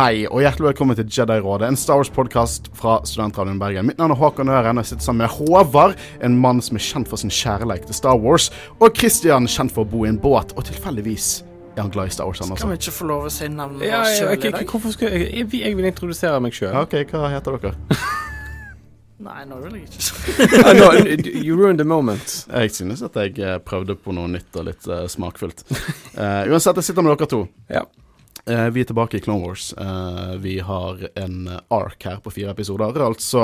[0.00, 3.84] Hei, og hjertelig velkommen til Jedi-rådet, en Star Wars-podkast fra Studentradioen Bergen.
[3.84, 5.92] Mitt navn er Håkon Øren, og jeg sitter sammen med Håvard,
[6.24, 8.46] en mann som er kjent for sin kjærleik til Star Wars,
[8.80, 11.28] og Christian, kjent for å bo i en båt, og tilfeldigvis
[11.74, 13.84] er han glad i Star Wars, han Kan vi ikke få lov å si navnet
[13.90, 14.66] Ja, vårt ja, sjøl i dag?
[14.72, 16.72] hvorfor skal jeg, jeg, jeg vil introdusere meg sjøl.
[16.72, 18.02] Ja, OK, hva heter dere?
[19.28, 20.76] Nei, nå vil jeg ikke.
[20.80, 20.92] no,
[21.28, 22.38] you ruined the moment.
[22.48, 25.66] Jeg synes at jeg eh, prøvde på noe nytt og litt uh, smakfullt.
[26.16, 27.44] Uh, uansett, jeg sitter med dere to.
[27.68, 27.84] Ja.
[28.46, 29.72] Eh, vi er tilbake i Clone Wars.
[29.72, 32.96] Eh, vi har en ark her på fire episoder.
[33.04, 33.42] Altså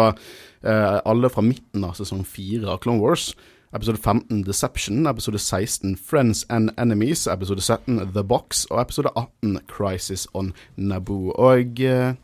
[0.63, 3.35] eh, alle fra midten av sesong fire av Clone Wars.
[3.77, 9.59] Episode 15 Deception, episode 16 Friends and Enemies, episode 17 The Box og episode 18
[9.69, 11.35] Crisis on Naboo.
[11.35, 12.15] Og eh,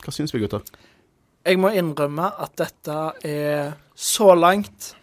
[0.00, 0.64] hva syns vi, gutter?
[1.44, 4.94] Jeg må innrømme at dette er så langt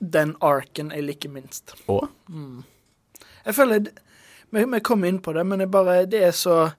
[0.00, 1.72] den arken jeg liker minst.
[1.88, 2.08] Og?
[3.46, 3.88] Jeg føler
[4.50, 6.70] Vi, kom inn på det, men det bare Det er så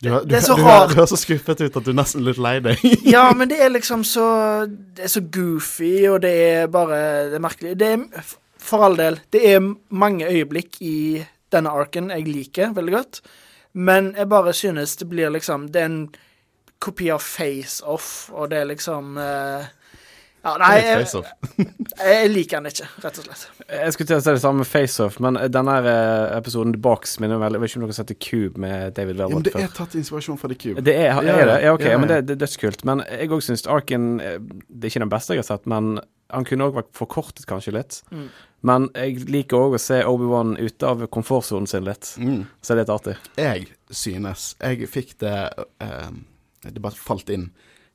[0.00, 0.90] Du, du, Det er så du, rart.
[0.90, 2.82] du, høres så skuffet ut at du er nesten litt lei deg.
[3.06, 4.26] Ja, men det er liksom så
[4.66, 7.76] Det er så goofy, og det er bare Det er merkelig.
[7.80, 9.60] Det er For all del, det er
[9.94, 13.20] mange øyeblikk i denne arken jeg liker veldig godt,
[13.78, 16.00] men jeg bare synes det blir liksom Det er en
[16.82, 19.68] kopi av Face Off, og det er liksom eh,
[20.46, 21.06] Ja, nei, jeg,
[21.98, 23.62] jeg liker den ikke, rett og slett.
[23.66, 27.16] Jeg skulle til å si det samme med FaceOff, men denne eh, episoden The Box
[27.22, 29.46] minner veldig Jeg vet ikke om dere har sett The Cube med David Ja, men
[29.46, 30.84] det er tatt inspirasjon fra The Cube.
[30.86, 31.56] Det er, Ja, er det?
[31.64, 32.02] Ja, OK, ja, ja.
[32.02, 32.84] men det, det er dødskult.
[32.86, 35.96] Men jeg òg syns Arken eh, Det er ikke den beste jeg har sett, men
[36.34, 38.00] han kunne òg vært forkortet kanskje litt.
[38.10, 38.26] Mm.
[38.66, 42.14] Men jeg liker òg å se Obi-Wan ute av komfortsonen sin litt.
[42.18, 42.44] Mm.
[42.60, 43.16] Så det er litt artig.
[43.38, 45.36] Jeg synes Jeg fikk det
[45.82, 46.10] eh,
[46.66, 47.50] Det bare falt inn.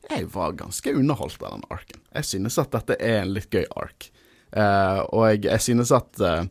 [0.09, 2.01] Jeg var ganske underholdt av den arken.
[2.15, 4.09] Jeg synes at dette er en litt gøy ark.
[4.51, 6.43] Uh, og jeg, jeg synes at uh,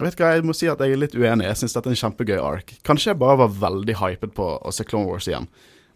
[0.00, 1.46] vet hva, jeg må si at jeg er litt uenig.
[1.46, 2.74] Jeg synes dette er en kjempegøy ark.
[2.86, 5.46] Kanskje jeg bare var veldig hyped på å se Clone Wars igjen.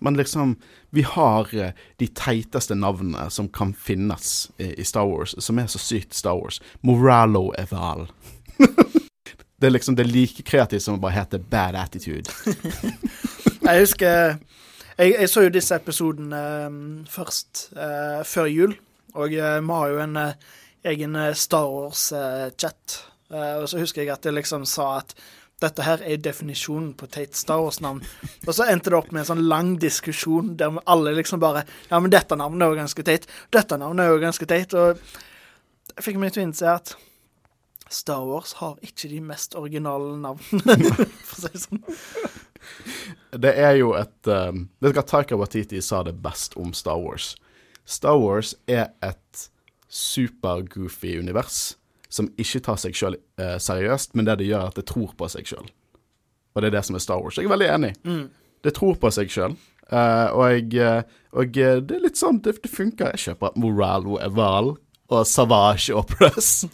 [0.04, 0.54] Men liksom,
[0.94, 5.70] vi har uh, de teiteste navnene som kan finnes i, i Star Wars, som er
[5.72, 6.60] så sykt Star Wars.
[6.86, 8.06] Moralo Eval.
[9.58, 12.30] det er liksom det er like kreativt som å bare hete Bad Attitude.
[13.68, 14.38] Jeg husker
[14.98, 18.72] Jeg, jeg så jo disse episodene um, først eh, før jul,
[19.14, 20.47] og eh, vi har jo en eh,
[20.91, 22.97] egen eh, Star Wars-chat.
[23.31, 25.14] og så husker jeg at jeg liksom sa at
[25.62, 28.03] dette her er definisjonen på Tate Star Wars-navn.
[28.47, 31.98] Og så endte det opp med en sånn lang diskusjon der alle liksom bare Ja,
[31.98, 33.26] men dette navnet er jo ganske teit.
[33.54, 34.75] Dette navnet er jo ganske teit.
[34.75, 34.98] Og
[35.94, 36.94] jeg fikk meg til å innse at
[37.91, 40.92] Star Wars har ikke de mest originale navnene,
[41.26, 41.84] for å si det sånn.
[43.44, 47.34] Det er jo et um, Det skal Taika Watiti sa det best om Star Wars?
[47.84, 49.48] Star Wars er et
[49.88, 51.76] super-goofy univers
[52.08, 55.12] som ikke tar seg sjøl eh, seriøst, men det det gjør, er at det tror
[55.16, 55.69] på seg sjøl.
[56.56, 57.36] Og det er det som er Star Wars.
[57.36, 57.92] Jeg er veldig enig.
[58.64, 59.56] Det tror på seg sjøl.
[59.92, 61.02] og jeg, eh,
[61.32, 63.12] og eh, det er litt sånn, det, det funker.
[63.14, 64.75] Jeg kjøper Moralo Eval
[65.08, 66.66] og Savage Operas.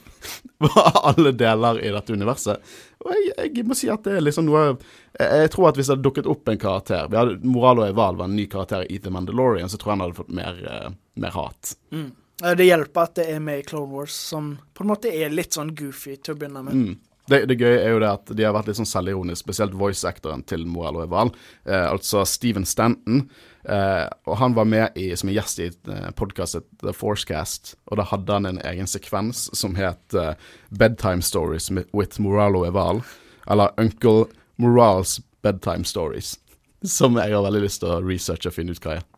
[1.08, 2.62] Alle deler i dette universet.
[3.04, 4.76] Og jeg, jeg må si at det er liksom noe jeg,
[5.20, 8.30] jeg tror at hvis det hadde dukket opp en karakter vi hadde, Moralo Eval var
[8.30, 10.92] en ny karakter i The Mandalorian, så tror jeg han hadde fått mer, eh,
[11.22, 11.74] mer hat.
[11.94, 12.12] Mm.
[12.58, 15.54] Det hjelper at det er med i Clone Wars, som på en måte er litt
[15.54, 16.80] sånn goofy til å begynne med.
[16.80, 16.96] Mm.
[17.30, 20.42] Det, det gøye er jo det at de har vært litt sånn selvironisk, spesielt voice-actoren
[20.48, 21.30] til Moralo Eval,
[21.64, 23.22] eh, altså Steven Stanton.
[23.64, 28.00] Eh, og han var med i, som en gjest i uh, podkastet The Forcecast, og
[28.00, 30.34] da hadde han en egen sekvens som het uh,
[30.68, 33.00] Bedtime Stories with Moralo Eval,
[33.48, 34.26] eller Uncle
[34.60, 36.36] Morals Bedtime Stories,
[36.84, 39.08] som jeg har veldig lyst til å researche og finne ut hva er.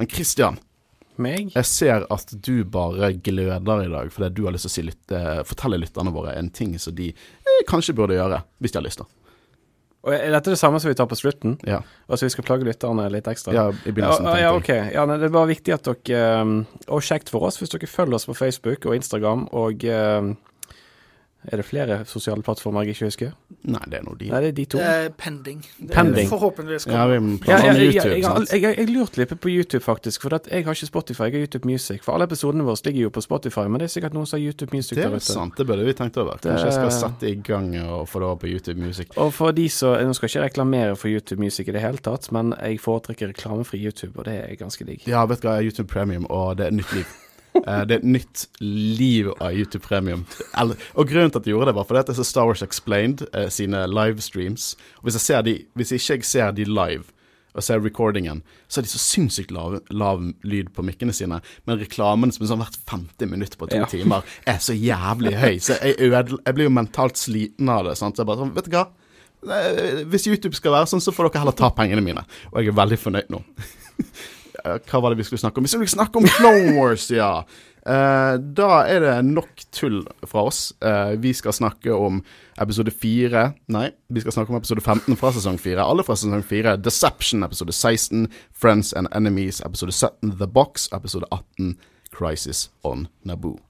[0.00, 0.56] Men Christian,
[1.20, 1.52] Meg?
[1.54, 4.84] jeg ser at du bare gløder i dag fordi du har lyst til å si
[4.84, 8.80] litt, eh, fortelle lytterne våre en ting som de eh, kanskje burde gjøre, hvis de
[8.80, 9.00] har lyst.
[9.00, 9.15] da.
[10.06, 11.56] Og er dette det samme som vi tar på slutten?
[11.66, 13.54] Ja, Altså vi skal plage lytterne litt ekstra?
[13.56, 14.28] ja i begynnelsen.
[14.30, 14.68] Ja, ja, ok.
[14.94, 17.90] Ja, nei, det er bare viktig at dere um, Og kjekt for oss hvis dere
[17.90, 20.36] følger oss på Facebook og Instagram og um,
[21.52, 23.32] Er det flere sosiale plattformer jeg ikke husker?
[23.70, 24.28] Nei, det er nå de.
[24.32, 24.78] Nei, det er de to.
[24.78, 25.60] Det er pending.
[25.92, 26.28] Pending.
[26.30, 27.20] Forhåpentligvis Ja, kommer.
[27.20, 30.22] vi Ja, ja, ja, YouTube, jeg, jeg, jeg, jeg lurte litt på YouTube, faktisk.
[30.22, 32.02] For at jeg har ikke Spotify, jeg har YouTube Music.
[32.02, 34.44] For alle episodene våre ligger jo på Spotify, men det er sikkert noen som har
[34.46, 35.20] YouTube Music der ute.
[35.20, 36.32] Det er sant, det burde vi tenkt over.
[36.42, 39.06] Det- Kanskje jeg skal sette i gang og få det over på YouTube Music.
[39.16, 41.98] Og for de som Nå skal jeg ikke reklamere for YouTube Music i det hele
[41.98, 45.06] tatt, men jeg foretrekker reklamefri YouTube, og det er ganske digg.
[45.06, 47.06] Ja, vet du hva, YouTube Premium, og det er nytt liv.
[47.66, 50.24] Eh, det er et nytt liv av YouTube Premium.
[50.56, 53.26] Og grunnen til at jeg gjorde det, var fordi at jeg ser Star Wars Explained
[53.32, 54.74] eh, sine livestreams.
[55.00, 57.04] Og hvis, jeg ser de, hvis ikke jeg ser de live,
[57.56, 61.38] og ser recordingen, så er de så sinnssykt lav, lav lyd på mikkene sine.
[61.64, 63.86] Men reklamen som er sånn hvert 50 minutt på to Ja.
[63.88, 65.54] timer, er så jævlig høy.
[65.64, 67.96] Så jeg, ødel- jeg blir jo mentalt sliten av det.
[67.96, 68.16] Sant?
[68.16, 68.86] Så jeg bare sånn, vet du hva?
[69.48, 72.26] eh, hvis YouTube skal være sånn, så får dere heller ta pengene mine.
[72.52, 73.40] Og jeg er veldig fornøyd nå.
[74.64, 75.66] Eh, Hva var det vi skulle snakke om?
[75.66, 77.44] Vi skulle snakke om Clone Wars, ja.
[77.86, 80.72] Uh, da er det nok tull fra oss.
[80.82, 82.18] Uh, vi skal snakke om
[82.58, 85.78] episode 4 Nei, vi skal snakke om episode 15 fra sesong 4.
[85.84, 86.74] Alle fra sesong 4.
[86.82, 88.26] Deception episode 16.
[88.50, 90.34] Friends and Enemies episode 17.
[90.40, 91.76] The Box episode 18.
[92.10, 93.60] Crisis on Naboo.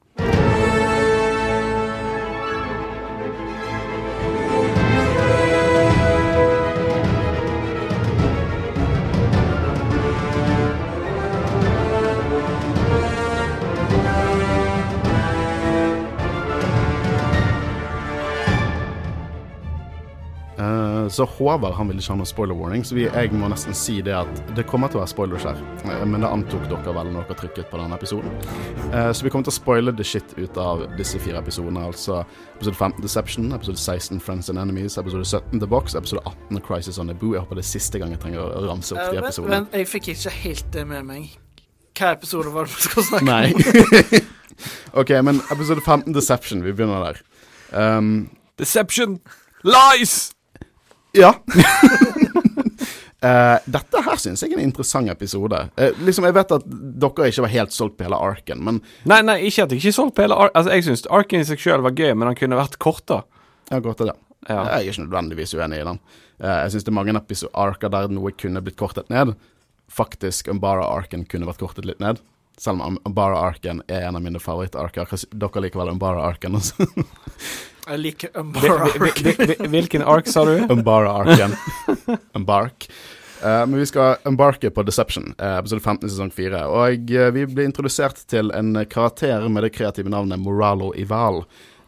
[21.12, 24.00] Så Håvard han ville ikke ha noen spoiler warning, så vi, jeg må nesten si
[24.02, 25.58] det at det kommer til å være spoilers her.
[25.84, 28.30] Eh, Men det antok dere vel når dere trykket på denne episoden.
[28.92, 31.86] Eh, Så vi kommer til å spoile the shit ut av disse fire episodene.
[31.86, 32.24] Altså
[32.56, 36.98] episode 15 Deception, episode 16 Friends and Enemies, episode 17 The Box, episode 18 Crisis
[36.98, 37.32] on the Boo.
[37.34, 39.50] Jeg håper det er siste gang jeg trenger å ramse opp de Eh, episodene.
[39.60, 41.30] vent, jeg fikk ikke helt det med meg.
[41.96, 43.52] Hva episode var det vi skulle snakke Nei.
[43.54, 44.32] om?
[45.00, 47.20] OK, men episode 15 Deception, vi begynner der.
[47.72, 49.18] Um, Deception!
[49.64, 50.35] Lies!
[51.16, 51.32] Ja.
[53.24, 55.62] Uh, dette her syns jeg er en interessant episode.
[55.78, 59.22] Uh, liksom, Jeg vet at dere ikke var helt solgt på hele arken, men Nei,
[59.24, 60.56] nei, ikke at jeg ikke solgt på hele arken.
[60.60, 63.24] Altså, jeg syns arken i seg sjøl var gøy, men han kunne vært kortere.
[63.70, 64.18] ja, godt er det.
[64.46, 64.60] Ja.
[64.62, 66.00] Jeg er ikke nødvendigvis uenig i den.
[66.38, 67.20] Uh, jeg syns det er mange
[67.66, 69.34] arker der noe kunne blitt kortet ned.
[69.90, 72.20] Faktisk, Umbara-arken kunne vært kortet litt ned.
[72.58, 75.08] Selv om Umbara-arken er en av mine favorittarker.
[75.32, 76.56] Dere liker vel Umbara-arken?
[76.60, 76.86] også?
[77.86, 80.56] Jeg liker Hvil- Umbara hvil- hvil- hvil- Hvilken ark, sa du?
[80.74, 81.54] Umbara-arken.
[82.34, 82.88] Umbark.
[83.42, 86.62] Uh, men vi skal embarke på Deception, uh, episode 15 sesong 4.
[86.66, 91.42] Og eh, vi blir introdusert til en karakter med det kreative navnet Moralo Ival.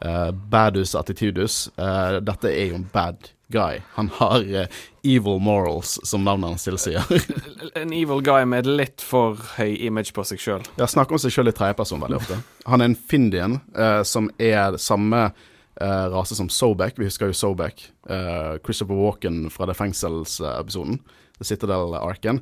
[0.05, 1.65] Uh, Badus Attitudus.
[1.77, 3.81] Eh, dette er jo en bad guy.
[3.97, 4.69] Han har eh,
[5.09, 7.03] evil morals, som navnet hans tilsier.
[7.81, 10.63] En evil guy med litt for høy image på seg sjøl.
[10.79, 12.39] Ja, snakker om seg sjøl i tredjeperson veldig ofte.
[12.71, 15.31] Han er en Findian eh, som er samme
[15.81, 16.99] eh, rase som Sobek.
[16.99, 17.87] Vi husker jo Sobek.
[18.11, 21.01] Uh, Christopher Walken fra det fengselsepisoden.
[21.39, 22.41] The Citadel-arken.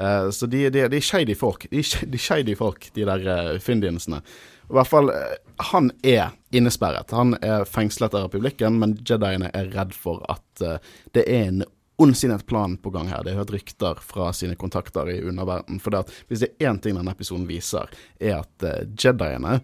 [0.00, 1.68] Uh, så de, de, de er shady folk.
[1.70, 4.22] De, de shady folk, de der uh, Findiansene.
[4.66, 5.12] I hvert fall,
[5.70, 7.14] han er innesperret.
[7.14, 10.64] Han er fengslet av republikken, men Jediene er redd for at
[11.14, 11.60] det er en
[12.02, 13.22] ondsinnet plan på gang her.
[13.24, 15.80] De har hørt rykter fra sine kontakter i underverdenen.
[15.80, 17.90] For det at hvis det er én ting denne episoden viser,
[18.20, 19.60] er at uh, Jediene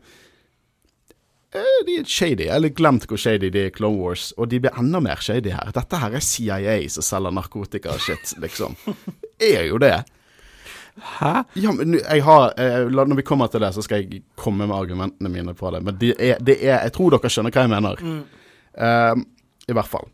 [1.87, 2.47] de er shady.
[2.47, 5.21] Jeg har glemt hvor shady de er i Clone Wars, og de blir enda mer
[5.21, 5.73] shady her.
[5.75, 8.77] Dette her er CIA som selger narkotika og shit, liksom.
[9.39, 9.99] Det er jo det.
[11.19, 11.45] Hæ?
[11.57, 14.77] Ja, men jeg har eh, Når vi kommer til det, så skal jeg komme med
[14.77, 15.81] argumentene mine på det.
[15.85, 18.03] Men det er, det er Jeg tror dere skjønner hva jeg mener.
[18.77, 19.15] Eh,
[19.69, 20.11] I hvert fall.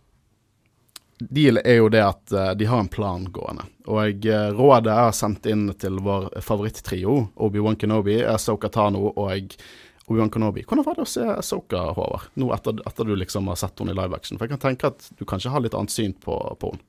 [1.19, 3.67] Deal er jo det at eh, de har en plan gående.
[3.89, 9.55] Og uh, rådet jeg har sendt inn til vår favorittrio, Obi-Wan Kenobi, Soka Tano og
[10.09, 10.65] Obi-Wan Kenobi.
[10.65, 12.31] Hvordan var det å se Soka, Håvard?
[12.41, 14.39] Nå etter, etter du liksom har sett henne i live action?
[14.39, 16.87] For jeg kan tenke at du kanskje har litt annet syn på, på henne.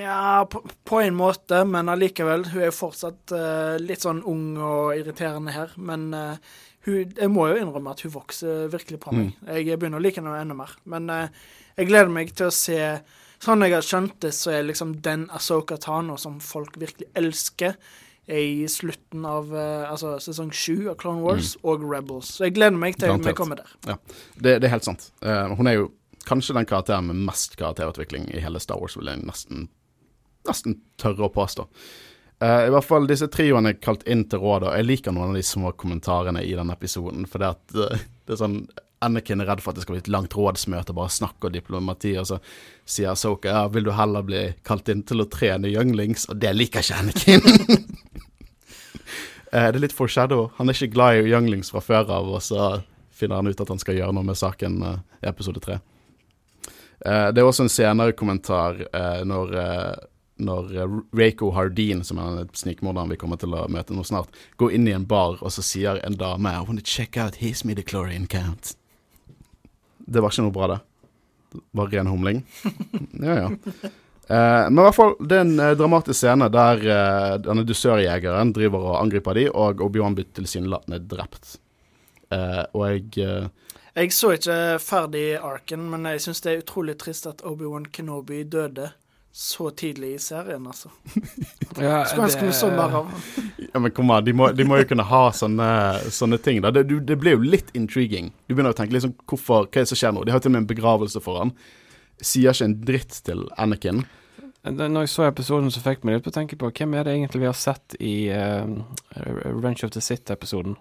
[0.00, 2.48] Ja, på, på en måte, men allikevel.
[2.50, 5.74] Hun er jo fortsatt uh, litt sånn ung og irriterende her.
[5.76, 6.56] Men uh,
[6.88, 9.36] hun, jeg må jo innrømme at hun vokser virkelig på meg.
[9.46, 10.72] Jeg begynner å like henne enda mer.
[10.90, 11.44] Men uh,
[11.76, 12.80] jeg gleder meg til å se
[13.44, 17.74] Sånn jeg har skjønt det, så er liksom den Asoka Tano som folk virkelig elsker,
[17.74, 22.30] er i slutten av uh, altså sesong sju av Clone Wars og Rebels.
[22.36, 23.36] Så jeg gleder meg til vi Garantert.
[23.36, 23.74] kommer der.
[23.90, 23.98] Ja,
[24.36, 25.10] det, det er helt sant.
[25.24, 25.90] Uh, hun er jo
[26.24, 29.68] kanskje den karakteren med mest karakterutvikling i hele Star Wars, vil jeg nesten,
[30.48, 31.68] nesten tørre å påstå.
[32.40, 35.34] Uh, I hvert fall disse trioene er kalt inn til rådet, og jeg liker noen
[35.34, 37.28] av de små kommentarene i denne episoden.
[37.28, 38.62] For det, at, det er sånn
[39.04, 42.14] Anakin er redd for at det skal bli et langt rådsmøte, bare snakk og diplomati,
[42.20, 42.38] og så
[42.88, 46.54] sier Soka ja, vil du heller bli kalt inn til å trene younglings, og det
[46.56, 47.92] liker ikke Anakin.
[49.54, 50.48] Eh, det er litt foreshadow.
[50.58, 52.70] Han er ikke glad i younglings fra før av, og så
[53.14, 55.78] finner han ut at han skal gjøre noe med saken eh, i episode tre.
[57.04, 58.80] Eh, det er også en senere kommentar
[59.28, 59.52] når,
[60.42, 60.72] når
[61.14, 64.88] Reiko Hardin, som er en snikmorderen vi kommer til å møte nå snart, går inn
[64.90, 68.26] i en bar, og så sier en dame I want to check out his midichlorian
[68.26, 68.74] count.
[70.04, 70.80] Det var ikke noe bra, det.
[71.78, 72.42] Var ren humling.
[73.22, 73.92] ja, ja.
[74.28, 78.54] Eh, men i hvert fall, det er en eh, dramatisk scene der uh, denne dusørjegeren
[78.56, 81.58] driver og angriper de, og Obi-Wan blir tilsynelatende drept.
[82.32, 83.50] Eh, og jeg
[83.94, 88.42] Jeg så ikke ferdig arken, men jeg syns det er utrolig trist at Obi-Wan Kenobi
[88.42, 88.90] døde
[89.36, 90.90] så tidlig i serien, altså.
[91.82, 93.08] Ja, Skulle ønske vi så mer av.
[93.58, 95.70] Ja, men kom an, de må, de må jo kunne ha sånne,
[96.14, 96.60] sånne ting.
[96.62, 96.70] da.
[96.70, 98.28] Det, det blir jo litt intriguing.
[98.46, 100.22] Du begynner å tenke liksom, hvorfor, hva er det som skjer nå?
[100.22, 101.50] De har til og med en begravelse for han.
[102.22, 104.04] Sier ikke en dritt til Anakin.
[104.64, 107.18] Når jeg så episoden, så fikk meg litt på å tenke på hvem er det
[107.18, 108.64] egentlig vi har sett i uh,
[109.44, 110.78] Revenge of the Sith-episoden?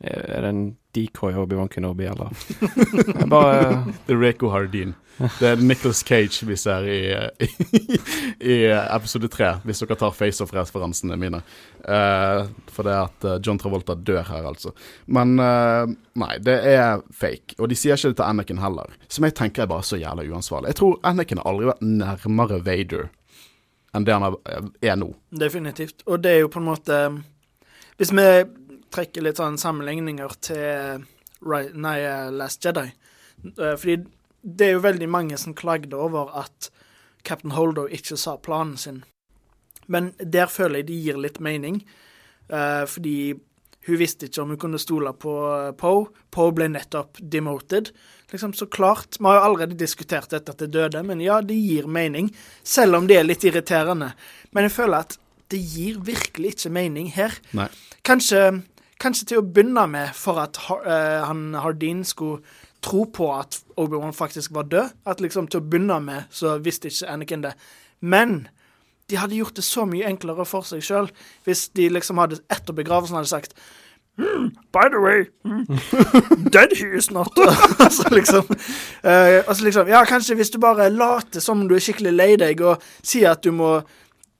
[0.00, 0.62] Er det en
[0.94, 2.30] decoy Obi-Wan Kenobi, eller?
[3.30, 4.94] Bare Det er Reko Hardin.
[5.38, 6.98] Det er Nicholas Cage vi ser i,
[7.44, 7.48] i,
[8.40, 11.42] i episode tre, hvis dere tar face-off-referansene mine.
[11.84, 14.72] Uh, for det at eh, John Travolta dør her, altså.
[15.06, 15.86] Men uh,
[16.18, 17.58] nei, det er fake.
[17.60, 18.94] Og de sier ikke det til Anakin heller.
[19.12, 20.72] Som jeg tenker er bare så jævla uansvarlig.
[20.72, 23.10] Jeg tror Anakin har aldri vært nærmere Vader
[23.92, 24.36] enn det han
[24.80, 25.10] er nå.
[25.36, 26.02] Definitivt.
[26.08, 26.98] Og det er jo på en måte
[28.00, 28.24] Hvis vi
[28.92, 31.04] trekker litt sånn sammenligninger til
[31.44, 33.96] right, nei, eh, Last Jedi eh, Fordi
[34.42, 36.70] det er jo veldig mange som klagde over at
[37.22, 39.04] Captain Holdo ikke sa planen sin.
[39.86, 41.76] Men der føler jeg det gir litt mening,
[42.50, 43.36] eh, fordi
[43.86, 45.34] hun visste ikke om hun kunne stole på
[45.78, 46.02] Poe.
[46.34, 47.92] Poe ble nettopp demoted.
[48.32, 51.86] Liksom, så klart, Vi har jo allerede diskutert dette til døde, men ja, det gir
[51.86, 52.30] mening.
[52.62, 54.12] Selv om det er litt irriterende.
[54.52, 55.18] Men jeg føler at
[55.50, 57.34] det gir virkelig ikke mening her.
[57.52, 57.68] Nei.
[58.06, 58.62] Kanskje,
[59.02, 62.42] kanskje til å begynne med, for at eh, han Hardin skulle
[62.82, 64.96] tro på at Obi-Wan faktisk var død.
[65.06, 67.54] At liksom til å begynne med så visste ikke Anakin det.
[68.00, 68.46] Men
[69.10, 71.10] de hadde gjort det så mye enklere for seg sjøl
[71.46, 73.56] hvis de liksom hadde etter begravelsen hadde sagt
[74.16, 75.66] mm, By the way, mm,
[76.54, 77.32] dead he is not.
[77.84, 78.48] altså liksom,
[79.04, 82.62] uh, altså liksom Ja, kanskje hvis du bare later som du er skikkelig lei deg,
[82.64, 83.74] og sier at du må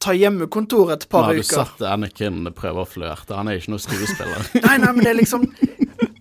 [0.03, 3.37] ta hjemmekontor et Nå uker har du sett Anakin prøve å flørte.
[3.39, 4.51] Han er ikke noen skuespiller.
[4.67, 5.47] Nei, nei, men det er liksom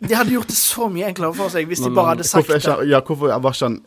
[0.01, 2.61] De hadde gjort det så mye enklere for seg hvis de bare hadde sagt det.
[2.89, 3.81] ja, hvorfor var ikke han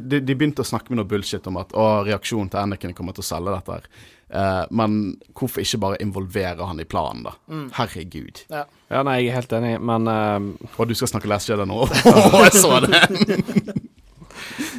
[0.00, 3.14] de, de begynte å snakke med noe bullshit om at å, reaksjonen til Anakin kommer
[3.14, 3.84] til å selge dette her.
[4.30, 4.96] Eh, men
[5.36, 7.34] hvorfor ikke bare involvere han i planen, da?
[7.50, 7.68] Mm.
[7.76, 8.42] Herregud.
[8.50, 8.64] Ja,
[9.06, 10.74] nei, jeg er helt enig, men uh...
[10.76, 11.84] Og du skal snakke Last Jedi nå?
[12.14, 13.04] Åh, jeg så det!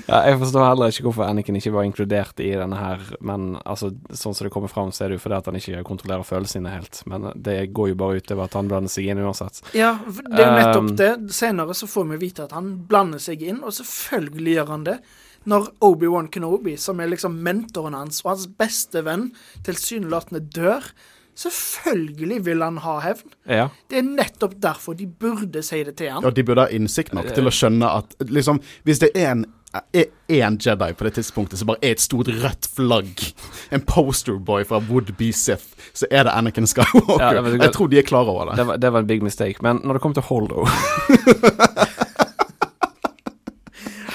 [0.08, 3.92] ja, Jeg forstår heller ikke hvorfor Anakin ikke var inkludert i denne her, men altså,
[4.10, 6.52] sånn som det kommer fram, så er det jo fordi at han ikke kontrollerer følelsene
[6.52, 7.02] sine helt.
[7.08, 9.62] Men det går jo bare utover at han blander seg inn uansett.
[9.78, 11.34] Ja, det er jo nettopp Um, det.
[11.34, 14.98] Senere så får vi vite at han blander seg inn, og selvfølgelig gjør han det.
[15.50, 19.32] Når Obi-Wan Kenobi, som er liksom mentoren hans og hans beste venn,
[19.66, 20.86] tilsynelatende dør,
[21.42, 23.34] selvfølgelig vil han ha hevn.
[23.50, 23.70] Ja.
[23.90, 26.26] Det er nettopp derfor de burde si det til han.
[26.26, 29.46] Og de burde ha innsikt nok til å skjønne at liksom, hvis det er en
[30.28, 33.34] én Jedi på det tidspunktet som bare er et stort rødt flagg,
[33.72, 35.64] en posterboy fra Would Be Sith,
[35.94, 37.24] så er det Anakin Skywalker.
[37.24, 38.58] Ja, det jeg tror de er klar over det.
[38.60, 39.64] Det var, det var en big mistake.
[39.64, 40.68] Men når det kommer til Holdo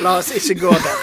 [0.05, 0.99] La oss ikke gå der.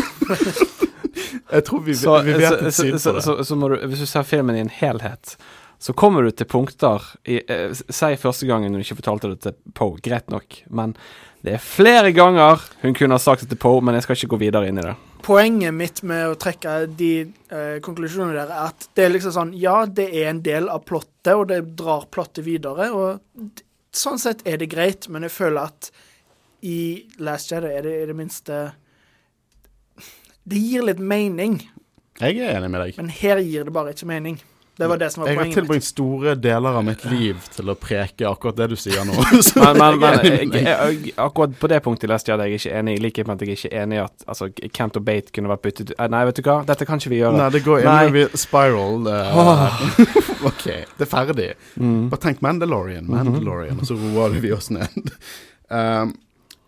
[1.53, 3.23] Jeg tror vi, så, vi vet så, et syn på det.
[3.25, 5.35] så, så må du, Hvis du ser filmen i en helhet,
[5.83, 9.57] så kommer du til punkter i, eh, Si første gangen du ikke fortalte det til
[9.75, 10.95] Poe, greit nok, men
[11.43, 14.31] det er flere ganger hun kunne ha sagt det til Poe, men jeg skal ikke
[14.35, 14.93] gå videre inn i det.
[15.23, 19.53] Poenget mitt med å trekke de eh, konklusjonene der, er at det er liksom sånn
[19.59, 23.61] Ja, det er en del av plottet, og det drar plottet videre, og
[23.95, 25.91] sånn sett er det greit, men jeg føler at
[26.63, 26.79] i
[27.23, 28.59] Last Jedi er det i det minste
[30.47, 31.59] Det gir litt mening,
[32.19, 32.97] Jeg er enig med deg.
[32.97, 34.39] men her gir det bare ikke mening.
[34.77, 37.41] Det var det som var Jeg har Jeg har tilbringt store deler av mitt liv
[37.53, 39.13] til å preke akkurat det du sier nå.
[39.63, 42.79] Men, men, men jeg jeg, akkurat på det punktet leste jeg at jeg er ikke
[42.79, 45.33] enig, i likhet med at jeg ikke er enig i at altså, Kent og Bate
[45.35, 45.95] kunne vært byttet ut.
[45.97, 47.37] Eh, Nei, vet du hva, dette kan ikke vi gjøre.
[47.37, 49.07] Nei, det går inn i spiral.
[49.07, 49.87] Uh,
[50.49, 51.49] OK, det er ferdig.
[51.77, 52.09] Mm.
[52.11, 55.13] Bare tenk Mandalorian, Mandalorian, og så roer vi oss ned.
[55.73, 56.11] Um,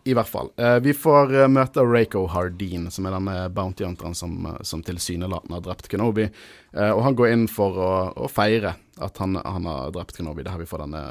[0.07, 0.51] I hvert fall.
[0.57, 5.57] Eh, vi får eh, møte Rako Hardin, som er denne bounty-hunteren som, eh, som tilsynelatende
[5.57, 6.27] har drept Kenobi.
[6.75, 10.43] Og han går inn for å, å feire at han, han har drept Kenobi.
[10.43, 11.03] Det er her vi får denne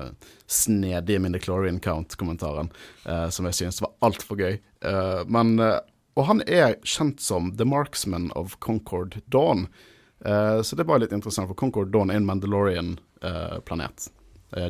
[0.46, 2.68] snedige Mindichlorian count-kommentaren,
[3.32, 4.58] som jeg synes var altfor gøy.
[5.24, 9.70] Men Og han er kjent som The Marksman of Concord Dawn.
[10.20, 14.10] Så det var litt interessant, for Concord Dawn er en Mandalorian-planet.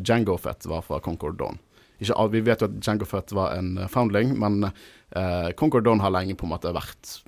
[0.06, 1.58] Jango Fett var fra Concord Dawn.
[2.04, 6.04] Ikke, vi vet jo at Jango Fett var en eh, foundling, men uh, Concord Dawn
[6.04, 7.18] har lenge på en måte vært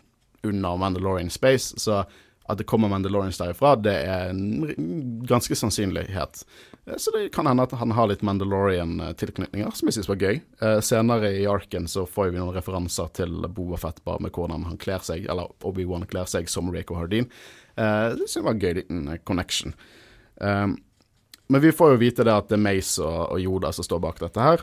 [0.47, 2.05] under Mandalorian Space, så
[2.47, 6.45] at det kommer Mandalorians derifra, det er en ganske sannsynlighet.
[6.87, 10.41] Eh, Så det kan hende at han har litt Mandalorian-tilknytninger, som jeg syns var gøy.
[10.63, 14.69] Eh, senere i arken så får vi noen referanser til Boba Fett, bare med hvordan
[14.71, 17.27] han kler seg, eller Obi-Wan kler seg som Rako Hardin.
[17.77, 19.75] Eh, det synes jeg var en gøy liten eh, connection.
[20.37, 20.77] Um,
[21.49, 24.01] men vi får jo vite det at det er Mace og, og Yoda som står
[24.03, 24.63] bak dette her.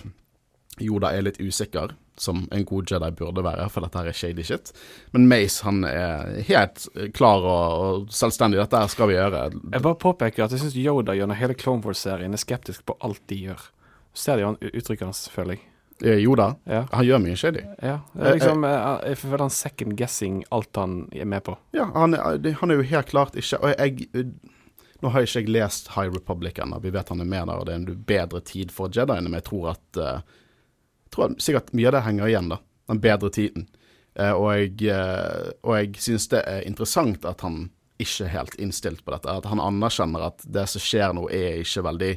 [0.81, 4.41] Yoda er litt usikker, som en god Jedi burde være, for dette her er shady
[4.45, 4.71] shit.
[5.13, 8.57] Men Mace han er helt klar og, og selvstendig.
[8.61, 9.43] Dette her skal vi gjøre.
[9.53, 13.21] Jeg bare påpeker at jeg syns Yoda gjennom hele Clone Wars-serien er skeptisk på alt
[13.29, 13.67] de gjør.
[14.17, 15.63] Ser jo han uttrykker hans, føler jeg.
[16.03, 16.83] Eh, Yoda, Ja.
[16.91, 17.61] han gjør mye shady.
[17.85, 17.99] ja.
[18.17, 21.53] Liksom, eh, jeg føler han second guessing alt han er med på.
[21.77, 24.09] Ja, han, han er jo helt klart ikke Og jeg
[25.03, 27.67] Nå har ikke jeg lest High Republic ennå, vi vet han er med der, og
[27.67, 30.38] det er en bedre tid for Jediene, men jeg tror at uh,
[31.12, 32.60] tror sikkert mye av det henger igjen, da.
[32.88, 33.67] Den bedre tiden.
[34.15, 37.65] Uh, og jeg, uh, og jeg synes det er interessant at han
[38.00, 39.27] ikke er helt innstilt på dette.
[39.27, 42.13] At han anerkjenner at det som skjer nå, er ikke veldig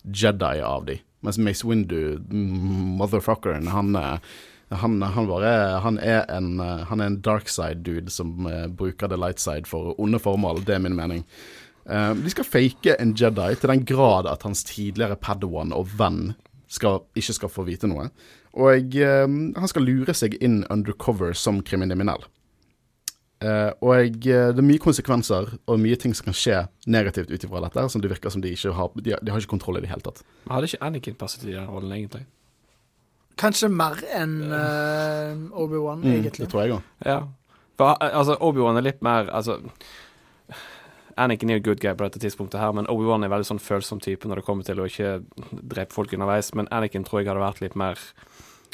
[0.00, 0.96] Jedi av de.
[1.20, 3.92] Mens Mace Windu, mm, motherfuckeren, han
[4.70, 8.46] han, han, bare, han er en, han er en dark side-dude som
[8.78, 10.62] bruker the light side for onde formål.
[10.62, 11.24] Det er min mening.
[11.88, 16.34] Eh, de skal fake en Jedi til den grad at hans tidligere Padawan og venn
[16.70, 18.10] skal, ikke skal få vite noe.
[18.58, 22.26] Og eh, han skal lure seg inn undercover som kriminell.
[23.40, 26.58] Uh, og jeg, eh, det er mye konsekvenser og mye ting som kan skje
[26.92, 29.48] negativt ut ifra dette, som det virker som de ikke har De, de har ikke
[29.54, 30.20] kontroll i det hele tatt.
[30.44, 32.26] Men Hadde ikke Anakin passet i den rollen, egentlig?
[33.40, 36.44] Kanskje mer enn uh, Obi-Wan, Mm, egentlig.
[36.44, 36.82] det tror jeg òg.
[37.08, 37.16] Ja.
[37.80, 39.56] For altså, Obi-Wan er litt mer Altså
[41.20, 44.00] Anakin er jo good guy på dette tidspunktet her, men Obi-Wan er veldig sånn følsom
[44.02, 45.18] type når det kommer til å ikke
[45.50, 46.52] drepe folk underveis.
[46.56, 48.00] Men Anakin tror jeg hadde vært litt mer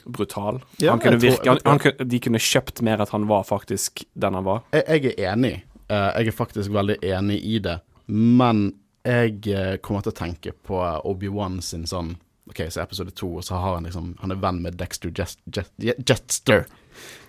[0.06, 0.60] brutal.
[0.78, 4.38] Ja, han kunne virke, han, han, de kunne kjøpt mer at han var faktisk den
[4.38, 4.62] han var.
[4.76, 5.54] Jeg, jeg er enig.
[5.88, 7.80] Eh, jeg er faktisk veldig enig i det.
[8.06, 8.68] Men
[9.06, 12.14] jeg eh, kommer til å tenke på Obi-Wan sin sånn
[12.46, 15.40] OK, så episode to, og så har han liksom Han er venn med Dexter Jest,
[15.50, 16.66] Jest, Jetster.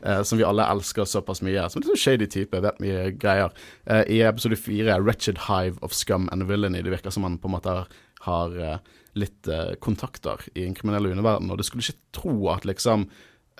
[0.03, 1.69] Eh, som vi alle elsker såpass mye.
[1.69, 3.55] Som en sånn shady type, vet mye greier.
[3.85, 7.47] Eh, I episode fire, 'Wretched Hive of Scum and Villainy', det virker som han på
[7.47, 7.85] en måte
[8.27, 8.77] har, eh,
[9.17, 13.09] litt eh, kontakter i den kriminelle underverden, og du skulle ikke tro at liksom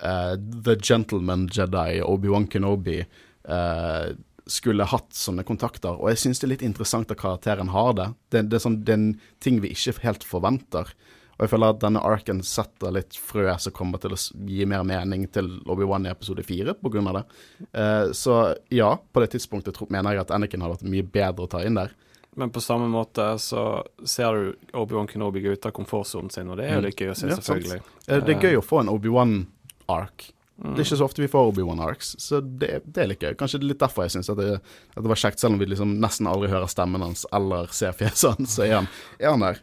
[0.02, 3.00] eh, The Gentleman Jedi, Obi-Wan Kenobi,
[3.48, 4.08] eh,
[4.48, 5.98] skulle hatt sånne kontakter.
[5.98, 8.08] Og jeg syns det er litt interessant at karakteren har det.
[8.32, 9.10] Det, det, er sånn, det er en
[9.44, 10.94] ting vi ikke helt forventer.
[11.38, 14.82] Og jeg føler at denne arken setter litt frø som kommer til å gi mer
[14.82, 17.24] mening til Obi-Wan i episode fire av det.
[17.72, 21.50] Eh, så ja, på det tidspunktet mener jeg at Anakin hadde vært mye bedre å
[21.52, 21.94] ta inn der.
[22.38, 26.56] Men på samme måte så ser du Obi-Wan Kenobi gå ut av komfortsonen sin, og
[26.58, 26.84] det er jo Mm.
[26.86, 27.80] litt gøy å se, Ja, selvfølgelig.
[28.08, 30.32] Eh, det er gøy å få en Obi-Wan-ark.
[30.58, 30.74] Mm.
[30.74, 33.34] Det er ikke så ofte vi får Obi-Wan-arcs, så det, det er litt gøy.
[33.38, 34.58] Kanskje det er litt derfor jeg syns at, det-
[34.96, 37.92] at det var kjekt, selv om vi liksom nesten aldri hører stemmen hans eller ser
[37.92, 38.88] fjeset hans, så er han,
[39.20, 39.60] er han der.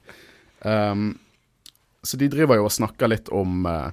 [0.63, 1.19] Um,
[2.05, 3.89] så de driver jo og snakker litt om eh,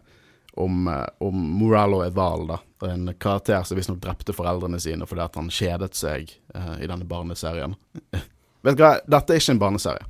[0.53, 2.59] om, eh, om Morello Eval, da.
[2.87, 7.07] En karakter som visstnok drepte foreldrene sine fordi at han kjedet seg uh, i denne
[7.09, 7.77] barneserien.
[8.67, 10.09] Vet du hva, dette er ikke en barneserie.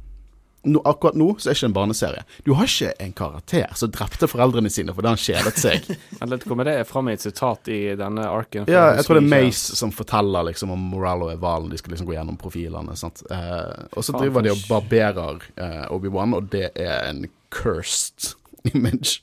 [0.63, 2.25] Nå, akkurat nå så er det ikke en barneserie.
[2.47, 5.89] Du har ikke en karakter som drepte foreldrene sine fordi han kjedet seg.
[6.23, 8.69] Ikke om det er framme i et sitat i denne arken.
[8.71, 9.33] Ja, jeg tror det er.
[9.33, 11.71] Mace som forteller liksom om Morello og Valen.
[11.73, 12.95] De skal liksom gå gjennom profilene.
[12.99, 13.25] Sant?
[13.27, 18.37] Eh, og så driver de og barberer eh, Obi-Wan, og det er en cursed
[18.73, 19.19] image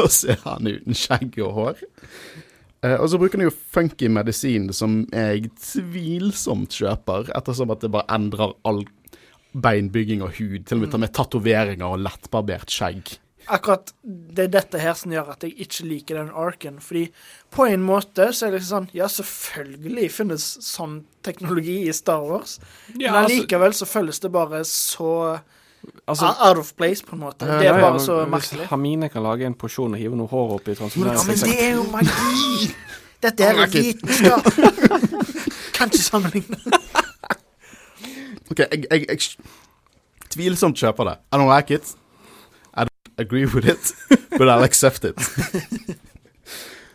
[0.00, 1.84] og så er han uten skjegg og hår.
[2.82, 7.92] Eh, og så bruker de jo funky medisin som jeg tvilsomt kjøper, ettersom at det
[7.94, 8.82] bare endrer all
[9.54, 10.64] beinbygging og hud.
[10.66, 13.16] Til og med tar med tatoveringer og lettbarbert skjegg.
[13.52, 16.78] Akkurat det er dette her som gjør at jeg ikke liker den arken.
[16.80, 17.08] Fordi
[17.50, 22.22] på en måte så er det liksom sånn Ja, selvfølgelig finnes sånn teknologi i Star
[22.22, 22.58] Wars,
[22.98, 25.40] Ja, men altså- så føles det bare så
[26.06, 27.42] Altså, out of place, på en måte.
[27.44, 30.14] Ja, Det er ja, bare så så Hvis Hamine kan lage en porsjon og hive
[30.16, 32.74] noe hår oppi Ja, men det er jo magi!
[33.22, 34.44] Dette er vitenskap.
[35.74, 36.58] Kan ikke sammenligne.
[38.52, 41.18] OK, jeg, jeg, jeg tvilsomt kjøper det.
[41.32, 41.94] I don't like it.
[42.74, 43.92] I don't agree with it,
[44.38, 45.16] but I'll accept it.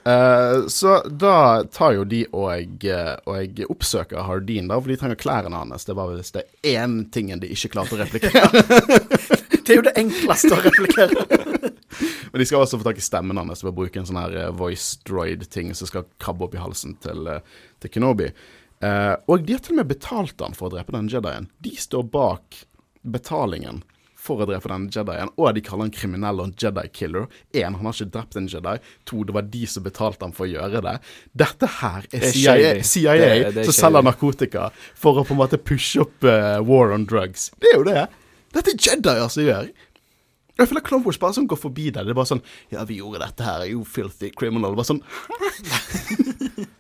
[0.06, 5.20] Uh, så da tar jo de og, eh, og oppsøker Hardin, da, for de trenger
[5.20, 5.88] klærne hans.
[5.90, 8.64] Det var visst det én tingen de ikke klarte å replikere.
[9.68, 11.26] Det er jo det enkleste å replikere.
[12.32, 14.38] Men de skal også få tak i stemmen hans ved å bruke en sånn her
[14.46, 17.28] eh, voice droid-ting som skal krabbe opp i halsen til,
[17.84, 18.30] til Kenobi.
[18.84, 21.48] Eh, og de har til og med betalt han for å drepe den Jedien.
[21.66, 22.60] De står bak
[23.08, 23.84] betalingen
[24.28, 27.26] for å drepe den Jedien, og de kaller han kriminell og en Jedi-killer.
[27.56, 28.76] Én, han har ikke drept en Jedi.
[29.08, 30.96] To, det var de som betalte han for å gjøre det.
[31.38, 32.74] Dette her er CIA.
[32.84, 36.60] CIA Det- det er som selger narkotika for å på en måte pushe opp uh,
[36.62, 37.52] war on drugs.
[37.62, 38.08] Det er jo det.
[38.54, 39.72] Dette er Jedier som gjør.
[40.58, 42.04] Jeg føler Clone Wars bare sånn går forbi det.
[42.04, 42.42] Det er bare sånn
[42.74, 44.74] Ja, vi gjorde dette her, you filthy criminal.
[44.76, 45.02] Bare sånn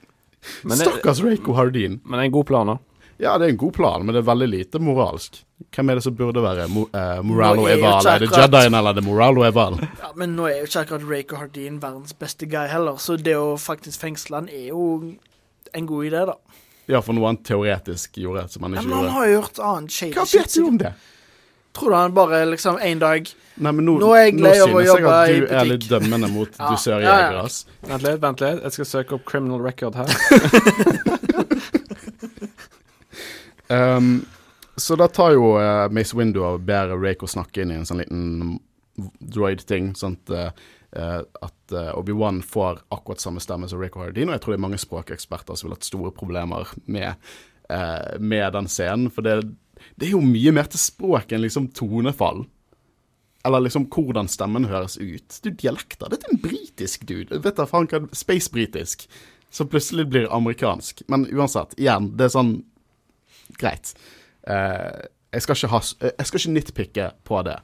[0.63, 1.99] Men det, Stakkars Reiko Hardin.
[2.03, 2.77] men det er en god plan, da.
[3.19, 5.39] Ja, det er en god plan, men det er veldig lite moralsk.
[5.73, 7.97] Hvem er det som burde være mo eh, Moralo Nå er jo Eval?
[7.97, 9.79] ikke Er det akkurat- Jedien eller er det Moralo Eval?
[10.03, 13.33] Ja, men nå er jo ikke akkurat Rake Hardin verdens beste guy heller, så det
[13.35, 14.83] å faktisk fengsle han er jo
[15.73, 16.35] en god idé, da.
[16.87, 19.15] Ja, for noe han teoretisk gjorde som han Ja, ikke men han gjorde.
[19.17, 20.41] har jo gjort annet shady Hva shit.
[20.45, 20.93] vet du om det?
[21.77, 24.55] Tror du han bare liksom en dag Nei, men nå, Nå er jeg nå lei
[24.61, 27.41] av å synes jeg jobbe at i du er litt dømmende mot Ja, dusørjegere, ja,
[27.41, 27.89] ja.
[27.89, 28.59] Vent litt, vent litt.
[28.67, 30.09] Jeg skal søke opp criminal record her.
[33.67, 34.25] Um,
[34.75, 37.99] så da tar jo uh, Mace Window og ber Rako snakke inn i en sånn
[37.99, 38.57] liten
[39.19, 40.49] droid-ting, sånn uh,
[40.95, 44.65] at uh, Obi-Wan får akkurat samme stemme som Rako Hardin, og jeg tror det er
[44.69, 47.29] mange språkeksperter som vil ha hatt store problemer med,
[47.73, 49.41] uh, med den scenen, for det,
[49.95, 52.45] det er jo mye mer til språk enn liksom tonefall.
[53.47, 55.39] Eller liksom hvordan stemmen høres ut.
[55.45, 56.09] Er dialekter.
[56.11, 57.39] Dette er en britisk dude.
[57.43, 59.07] Vet da faen hva Space-britisk.
[59.53, 61.05] Som plutselig blir amerikansk.
[61.07, 62.57] Men uansett, igjen, det er sånn
[63.57, 63.93] Greit.
[64.43, 67.55] Uh, jeg, skal ikke ha, eh, jeg skal ikke nitpikke på det.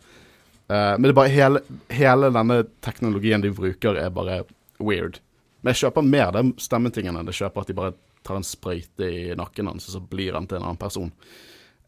[0.72, 4.40] Uh, men det er bare hele, hele denne teknologien de bruker, er bare
[4.80, 5.20] weird.
[5.62, 9.08] Men jeg kjøper mer den stemmetingen enn jeg kjøper at de bare tar en sprøyte
[9.08, 11.12] i nakken hans, og så blir han til en annen person.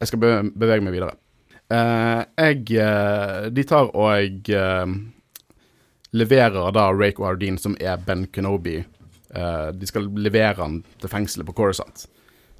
[0.00, 1.16] Jeg skal bevege meg videre.
[1.66, 4.84] Uh, jeg uh, De tar og uh,
[6.16, 8.82] leverer da Rake Wardeen, som er Ben Kenobi.
[9.36, 12.06] De skal levere han til fengselet på Coruscant.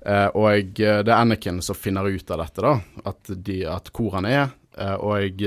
[0.04, 2.72] Eh, og det er Anakin som finner ut av dette, da.
[3.08, 4.50] At, de, at hvor han er.
[5.00, 5.40] Og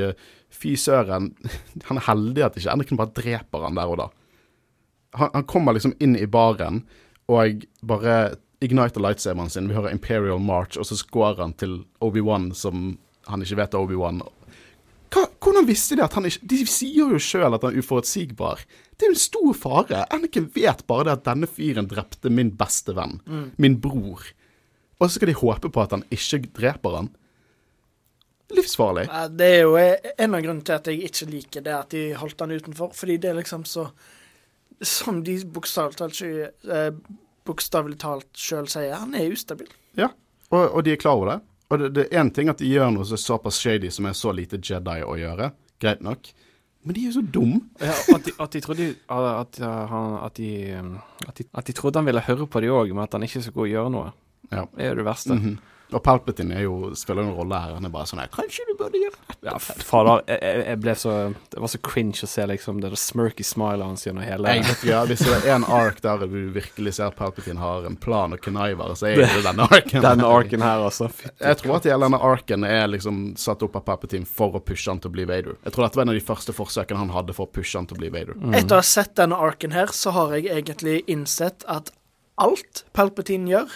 [0.50, 1.30] fy søren,
[1.92, 4.08] han er heldig at ikke Anakin bare dreper han der og da.
[5.20, 6.82] Han, han kommer liksom inn i baren
[7.30, 8.16] og bare
[8.62, 9.70] igniter lightsaberen sin.
[9.70, 12.98] Vi hører Imperial March, og så scorer han til Obi-Wan som
[13.30, 14.22] han ikke vet er Obi-Wan.
[15.10, 18.62] Hvordan visste de at han ikke De sier jo sjøl at han er uforutsigbar.
[18.94, 20.04] Det er jo en stor fare.
[20.14, 23.18] Anakin vet bare det at denne fyren drepte min beste venn.
[23.58, 24.28] Min bror.
[25.00, 27.10] Og så skal de håpe på at han ikke dreper han.
[28.54, 29.08] Livsfarlig.
[29.38, 32.42] Det er jo en av grunnene til at jeg ikke liker det at de holdt
[32.44, 32.94] han utenfor.
[32.98, 33.90] Fordi det er liksom så
[34.82, 36.94] Som de bokstavelig talt ikke
[37.50, 39.70] bokstavelig talt sjøl sier, han er ustabil.
[40.00, 40.12] Ja,
[40.50, 41.40] og, og de er klar over det.
[41.70, 44.08] Og det, det er én ting at de gjør noe som er såpass shady som
[44.10, 45.52] er så lite Jedi å gjøre.
[45.82, 46.32] Greit nok.
[46.88, 47.60] Men de er jo så dumme.
[47.84, 49.60] Ja, at, de, at de trodde at,
[49.92, 50.94] han, at, de, um,
[51.28, 53.44] at, de, at de trodde han ville høre på de òg, men at han ikke
[53.44, 54.14] skulle gå og gjøre noe.
[54.50, 54.64] Ja.
[54.72, 55.36] Det er jo det verste.
[55.38, 55.60] Mhm.
[55.92, 57.72] Og Palpatine er jo, spiller en rolle her.
[57.74, 59.38] Han er bare sånn her Kanskje du burde gjøre det?
[59.48, 60.20] Ja, fader.
[60.28, 61.14] Jeg, jeg- ble så
[61.50, 64.64] Det var så cringe å se liksom det der smirky smilet hans gjennom hele Jeg
[64.68, 68.34] vet ja, Hvis det er en ark der du virkelig ser Palpatine har en plan
[68.34, 70.02] og conniver, så er det denne arken.
[70.06, 71.10] denne arken her, altså.
[71.10, 74.62] Fy- Jeg tror at hele denne arken er liksom satt opp av Palpatine for å
[74.62, 75.58] pushe han til å bli Vader.
[75.66, 77.90] Jeg tror dette var en av de første forsøkene han hadde for å pushe han
[77.90, 78.38] til å bli Vader.
[78.54, 81.90] Etter å ha sett denne arken her, så har jeg egentlig innsett at
[82.38, 83.70] alt Palpatine gjør,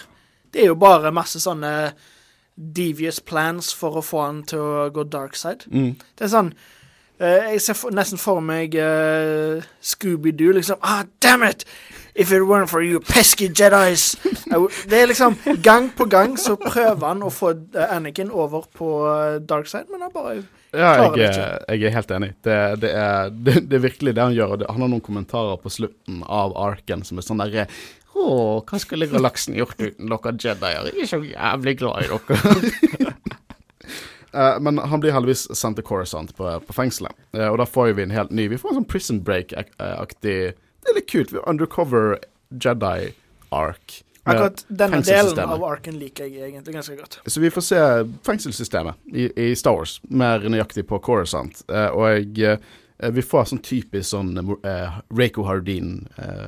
[0.54, 1.92] det er jo bare masse sånne
[2.54, 5.66] devious plans for å få han til å gå dark side.
[5.74, 5.96] Mm.
[6.14, 10.78] Det er sånn uh, Jeg ser for, nesten for meg uh, Scooby-Doo, liksom.
[10.86, 11.66] Ah, damn it!
[12.14, 14.12] If it weren't for you pesky Jedis!
[14.90, 15.34] Det er liksom
[15.66, 18.90] Gang på gang så prøver han å få eh, Anakin over på
[19.42, 20.36] dark side, men han bare
[20.70, 22.28] Ja, Klarer jeg, det er- jeg er helt enig.
[22.46, 24.54] Det, det, er, det, det er virkelig det han gjør.
[24.68, 27.66] han har noen kommentarer på slutten av arken som er sånn derre
[28.14, 28.26] Å,
[28.62, 30.90] hva skulle galaksen gjort uten dere Jedier?
[30.92, 33.14] Jeg er så jævlig glad i dere.
[34.34, 37.16] Uh, men han blir heldigvis sendt til Coruscant på, på fengselet.
[37.34, 40.92] Uh, og da får vi en helt ny Vi får en sånn Prison Break-aktig Det
[40.92, 41.34] er litt kult.
[41.34, 42.18] Vi har Undercover
[42.54, 44.00] Jedi-ark.
[44.24, 47.18] Akkurat denne delen av arken liker jeg egentlig ganske godt.
[47.26, 47.80] Så vi får se
[48.24, 51.60] fengselssystemet i, i Star Wars, mer nøyaktig på Coruscant.
[51.68, 52.56] Uh, og eh,
[53.12, 56.46] vi får sånn typisk sånn Reiko Rako Hardin, eh,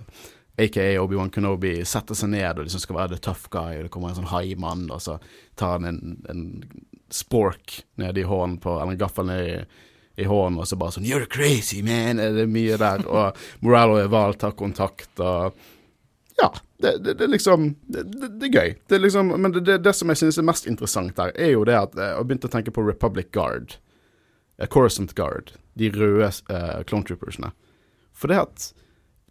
[0.59, 3.93] aka Obi-Wan Kenobi, setter seg ned og liksom skal være the tough guy, og det
[3.93, 5.19] kommer en sånn haimann, og så
[5.59, 6.47] tar han en, en
[7.13, 9.57] spork ned i hånden på, eller en gaffel ned i,
[10.25, 12.23] i hånden, og så bare sånn You're crazy, man!
[12.23, 13.05] Det er mye der.
[13.05, 15.57] Og Moralo Eval tar kontakt, og
[16.41, 18.75] ja, det, det, det liksom det, det, det er gøy.
[18.89, 21.55] Det er liksom, men det, det, det som jeg synes er mest interessant der, er
[21.55, 23.79] jo det at eh, jeg begynte å tenke på Republic Guard.
[24.59, 25.55] Eh, Coruscant Guard.
[25.77, 27.53] De røde uh, clone troopersene.
[28.17, 28.69] For det at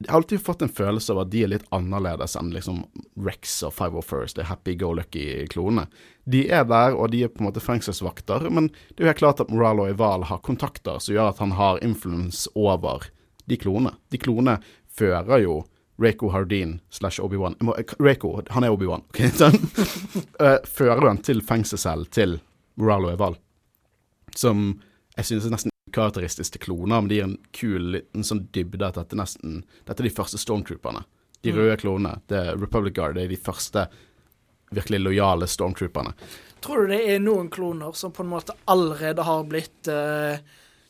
[0.04, 2.82] Jeg har alltid fått en følelse av at de er litt annerledes enn liksom
[3.24, 5.86] Rex og 501st, det happy go lucky-klonene.
[6.28, 9.22] De er der, og de er på en måte fengselsvakter, men det er jo helt
[9.22, 13.08] klart at Moralo Ival har kontakter som gjør at han har influence over
[13.48, 13.94] de klonene.
[14.12, 14.58] De klonene
[14.92, 15.62] fører jo
[16.02, 17.56] Reiko Hardin slash Obi-Wan
[18.04, 19.06] Reiko, han er Obi-Wan.
[19.14, 19.22] ok?
[19.40, 19.56] Sånn.
[20.44, 22.42] Eh, fører han til fengselscellen til
[22.76, 23.40] Moralo Ival,
[24.36, 24.74] som
[25.16, 28.90] jeg synes er nesten ukarakteristisk til kloner, men de gir en kul liten sånn dybde
[28.90, 31.06] at dette nesten Dette er de første stormtrooperne.
[31.46, 32.20] De røde klonene.
[32.28, 33.86] Det er Republic Guard det er de første
[34.76, 36.16] virkelig lojale stormtrooperne.
[36.66, 40.42] Tror du det er noen kloner som på en måte allerede har blitt eh,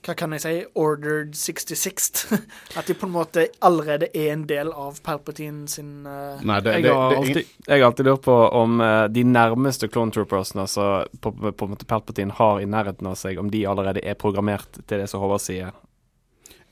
[0.05, 2.25] hva kan jeg si, ordered 66.
[2.77, 6.77] At de på en måte allerede er en del av Palpatine sin uh, Nei, det,
[6.77, 10.13] Jeg det, har det, alltid, jeg har alltid lurt på om uh, de nærmeste Clone
[10.13, 10.87] Troopersene, altså
[11.19, 14.19] på, på, på en måte Palpatine har i nærheten av seg, om de allerede er
[14.19, 15.73] programmert til det som Håvard sier.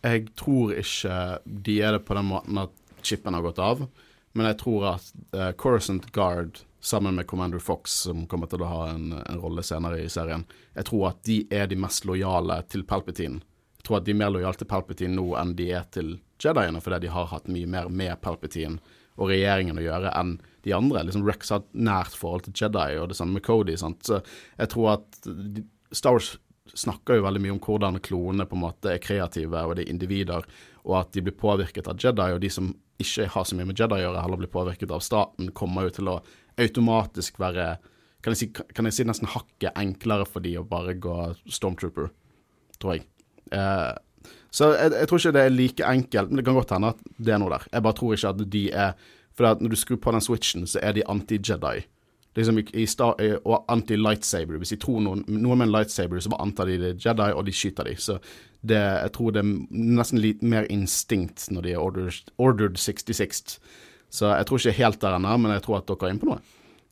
[0.03, 3.85] Jeg tror ikke de er det på den måten at chipen har gått av,
[4.33, 8.67] men jeg tror at uh, Coruscant Guard sammen med Commander Fox, som kommer til å
[8.67, 10.43] ha en, en rolle senere i serien,
[10.75, 13.39] jeg tror at de er de mest lojale til Palpatine.
[13.79, 16.81] Jeg tror at de er mer lojale til Palpatine nå enn de er til Jediene,
[16.83, 18.81] fordi de har hatt mye mer med Palpatine
[19.15, 21.05] og regjeringen å gjøre enn de andre.
[21.07, 23.75] Liksom Rex har et nært forhold til Jedi, og det samme med Cody.
[23.79, 24.01] Sant?
[24.07, 24.19] Så
[24.57, 25.19] jeg tror at
[25.93, 26.33] Star Wars
[26.73, 29.93] snakker jo veldig mye om hvordan klonene på en måte er kreative, og det er
[29.93, 30.47] individer,
[30.83, 33.79] og at de blir påvirket av Jedi, og de som ikke har så mye med
[33.79, 36.19] Jedi å gjøre, heller blir påvirket av staten, kommer jo til å
[36.61, 37.73] automatisk være
[38.23, 41.15] kan jeg, si, kan jeg si nesten hakket enklere for de å bare gå
[41.51, 42.07] Stormtrooper,
[42.79, 43.03] tror jeg.
[43.51, 43.89] Eh,
[44.53, 47.01] så jeg, jeg tror ikke det er like enkelt, men det kan godt hende at
[47.17, 47.65] det er noe der.
[47.73, 48.95] Jeg bare tror ikke at de er
[49.33, 51.79] For når du skrur på den switchen, så er de anti-Jedi.
[52.33, 54.57] Liksom i, i Star, og anti-lightsaber.
[54.61, 57.29] Hvis de tror noen, noen med en lightsaber, så bare antar de det er Jedi,
[57.33, 57.93] og de skyter de.
[58.01, 58.17] Så
[58.65, 59.53] det, jeg tror det er
[59.99, 63.57] nesten litt mer instinkt når de er ordered, ordered 66.
[64.13, 66.31] Så jeg tror ikke helt der ennå, men jeg tror at dere er inne på
[66.31, 66.41] noe.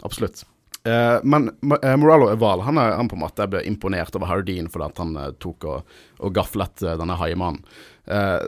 [0.06, 0.44] Absolutt.
[0.84, 1.52] Eh, men
[1.84, 5.02] eh, Morello Eval han, er, han på en måte ble imponert over Hardin fordi at
[5.02, 7.64] han eh, tok og, og gaflet denne haimannen.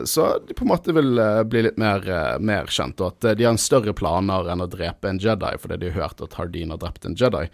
[0.04, 1.14] Så de på en måte vil
[1.48, 2.02] bli litt mer,
[2.42, 5.78] mer kjent, og at de har en større planer enn å drepe en Jedi, fordi
[5.80, 7.44] de har hørt at Hardin har drept en Jedi.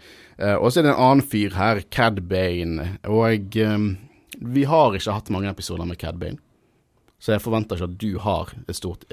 [0.57, 5.31] Og så er det en annen fyr her, Cad Bane, og vi har ikke hatt
[5.31, 6.41] mange episoder med Cad Bane.
[7.21, 9.05] Så jeg forventer ikke at du har et stort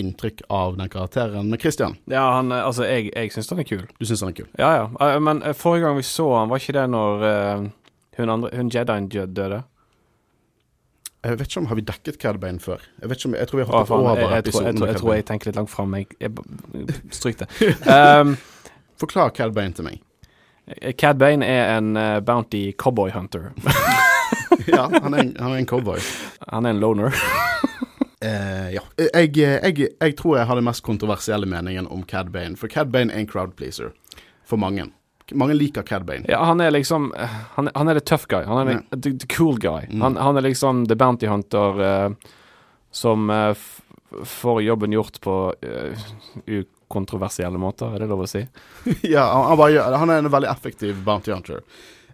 [0.00, 1.50] inntrykk av den karakteren.
[1.50, 3.84] Men Christian, Ja, han eh, Altså, jeg, jeg syns han er kul.
[3.98, 4.48] du syns han er kul?
[4.58, 4.86] Ja, ja.
[5.00, 7.68] Eh, Men eh, forrige gang vi så han, var ikke det når uh,
[8.18, 9.62] hun, andre, hun Jedien døde?
[11.24, 12.84] Jeg vet ikke om Har vi dekket Cad Bane før?
[13.02, 14.44] Jeg vet ikke om, jeg tror vi har hoppet faen, over jeg, jeg, tror, jeg,
[14.44, 15.94] episoden tror, med jeg tror jeg tenker litt langt fram.
[15.94, 16.30] Jeg, jeg,
[17.12, 17.50] Stryk det.
[18.20, 18.36] Um,
[19.00, 20.00] Forklar Cad Bane til meg.
[21.00, 23.50] Cad Bane er en uh, bounty cowboy hunter.
[24.70, 25.98] ja, han er, en, han er en cowboy.
[26.48, 27.49] Han er en loner.
[28.24, 28.82] Eh, ja.
[29.00, 32.56] Jeg, jeg, jeg tror jeg har den mest kontroversielle meningen om Cad Bane.
[32.60, 33.92] For Cad Bane er en crowd pleaser
[34.44, 34.88] for mange.
[35.32, 36.26] Mange liker Cad Bane.
[36.28, 37.12] Ja, han er liksom
[37.54, 38.42] Han, han er the tough guy.
[38.44, 38.80] Han er Ja.
[38.96, 39.86] the, the cool guy.
[39.88, 40.00] Mm.
[40.02, 42.12] Han, han er liksom the bounty hunter uh,
[42.90, 43.54] som uh,
[44.26, 45.34] får jobben gjort på
[46.50, 48.42] ukontroversielle måter, er det lov å si?
[49.14, 51.62] ja, han, gjør- han er en veldig effektiv bounty hunter.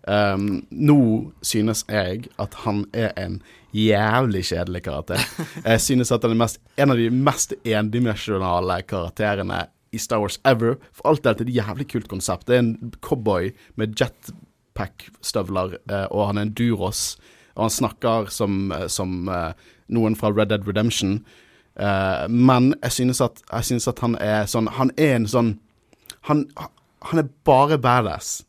[0.07, 0.99] Um, nå
[1.43, 3.41] synes jeg at han er en
[3.77, 5.23] jævlig kjedelig karakter.
[5.65, 10.39] Jeg synes at han er mest, en av de mest endimensjonale karakterene i Star Wars
[10.45, 10.77] ever.
[10.93, 12.47] For alt er et jævlig kult konsept.
[12.49, 17.17] Det er en cowboy med jetpack-støvler, eh, og han er en duros.
[17.57, 19.53] Og han snakker som, eh, som eh,
[19.89, 21.21] noen fra Red Dead Redemption.
[22.33, 25.51] Men jeg synes, at, jeg synes at han er sånn Han er en sånn
[26.25, 26.47] Han,
[27.05, 28.47] han er bare badass.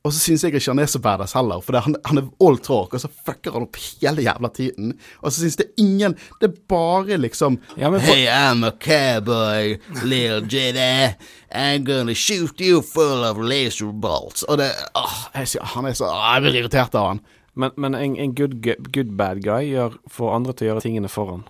[0.00, 2.56] Og så syns jeg ikke han er så badass heller, for han, han er all
[2.64, 4.94] talk, og så fucker han opp hele jævla tiden.
[5.20, 9.76] Og så syns det ingen Det er bare liksom Ja, for- Hey, I'm a cowboy,
[10.02, 11.14] little Jedi.
[11.52, 14.42] I'm gonna shoot you full of laser bolts.
[14.48, 17.20] Og det åh, jeg, Han er så åh, Jeg blir irritert av han.
[17.54, 18.62] Men, men en, en good,
[18.94, 21.44] good bad guy gjør, får andre til å gjøre tingene for han.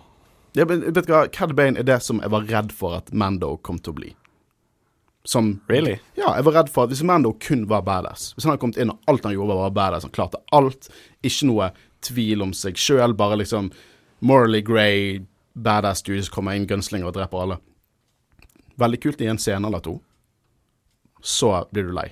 [0.57, 3.13] Ja, men vet du hva, Cad Bane er det som jeg var redd for at
[3.15, 4.09] Mando kom til å bli.
[5.23, 5.99] Som Really?
[6.17, 8.79] Ja, jeg var redd for at hvis Mando kun var badass Hvis han hadde kommet
[8.81, 10.89] inn og alt han gjorde var badass, han klarte alt,
[11.21, 13.69] ikke noe tvil om seg sjøl, bare liksom
[14.25, 15.19] morally grey,
[15.53, 17.59] badass dudes kommer inn, gunslinger og dreper alle.
[18.81, 19.99] Veldig kult i en scene eller to.
[21.21, 22.07] Så blir du lei.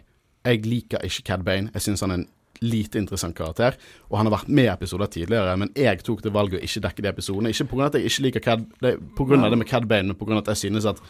[0.45, 1.71] Jeg liker ikke Cad Bane.
[1.73, 2.27] Jeg syns han er en
[2.61, 3.77] lite interessant karakter.
[4.09, 6.83] Og han har vært med i episoder tidligere, men jeg tok det valget å ikke
[6.85, 7.53] dekke de episodene.
[7.53, 7.87] Ikke pga.
[7.87, 10.37] at jeg ikke liker Cad det, på grunn av det med Cad Bane, men pga.
[10.43, 11.01] at jeg synes at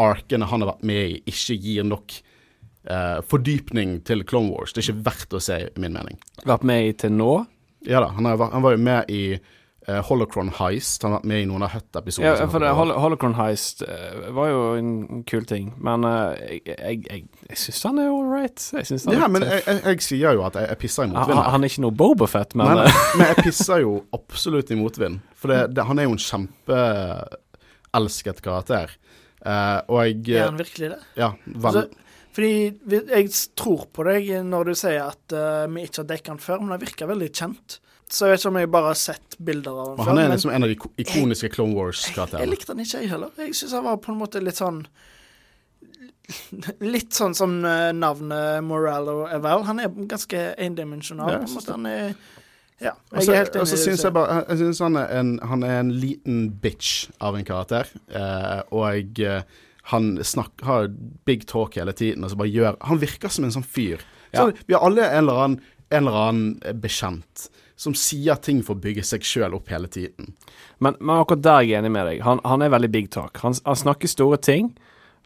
[0.00, 2.08] arkene han har vært med i, ikke gir nok
[2.88, 4.72] eh, fordypning til Clone Wars.
[4.72, 6.16] Det er ikke verdt å se, i min mening.
[6.48, 7.32] Vært med i til nå?
[7.86, 9.22] Ja da, han, har, han var jo med i
[9.88, 11.02] eh, Holocron Heist.
[11.04, 12.32] Han har vært med i noen av Hut-episodene.
[12.34, 13.92] Ja, for det, Hol Holocron Heist uh,
[14.34, 14.90] var jo en
[15.28, 18.58] kul ting, men uh, jeg, jeg, jeg, jeg syns han er all right.
[18.80, 21.06] Jeg synes han er Ja, men jeg, jeg, jeg sier jo at jeg, pisser i
[21.06, 21.38] han, motvind.
[21.54, 25.16] han er ikke noe Bobafett, men eh, men jeg pisser jo absolutt i motvind.
[25.38, 28.86] For det, det, han er jo en kjempeelsket karakter.
[29.44, 31.00] Eh, og jeg Er han virkelig det?
[31.18, 31.88] Ja, vel Altså,
[32.38, 32.52] fordi
[33.10, 36.60] jeg tror på deg når du sier at uh, vi ikke har dekket han før,
[36.62, 37.78] men han virker veldig kjent.
[38.08, 40.10] Så jeg vet ikke om jeg bare har sett bilder av han Og før.
[40.12, 42.50] han er liksom en av de ikoniske Clone jeg, jeg Wars-karakterene.
[42.52, 43.32] likte han ikke, jeg heller.
[43.42, 44.84] Jeg syns han var på en måte litt sånn
[46.94, 49.62] Litt sånn som eh, navnet Morello er vel.
[49.64, 51.30] Han er ganske endimensjonal.
[51.32, 51.74] Ja, på en måte.
[51.74, 52.12] Han er
[52.78, 55.90] Ja, Og jeg så syns jeg bare Jeg synes han, er en, han er en
[55.90, 57.90] liten bitch av en karakter.
[58.06, 59.42] Eh, og eh,
[59.90, 60.90] han snakker, har
[61.26, 64.04] big talk hele tiden, og så bare gjør Han virker som en sånn fyr.
[64.30, 64.44] Ja.
[64.44, 68.60] Så vi har alle en eller annen, en eller annen eh, bekjent som sier ting
[68.66, 70.32] for å bygge seg sjøl opp hele tiden.
[70.82, 72.22] Men, men akkurat der er jeg enig med deg.
[72.26, 73.38] Han, han er veldig big talk.
[73.44, 74.72] Han, han snakker store ting,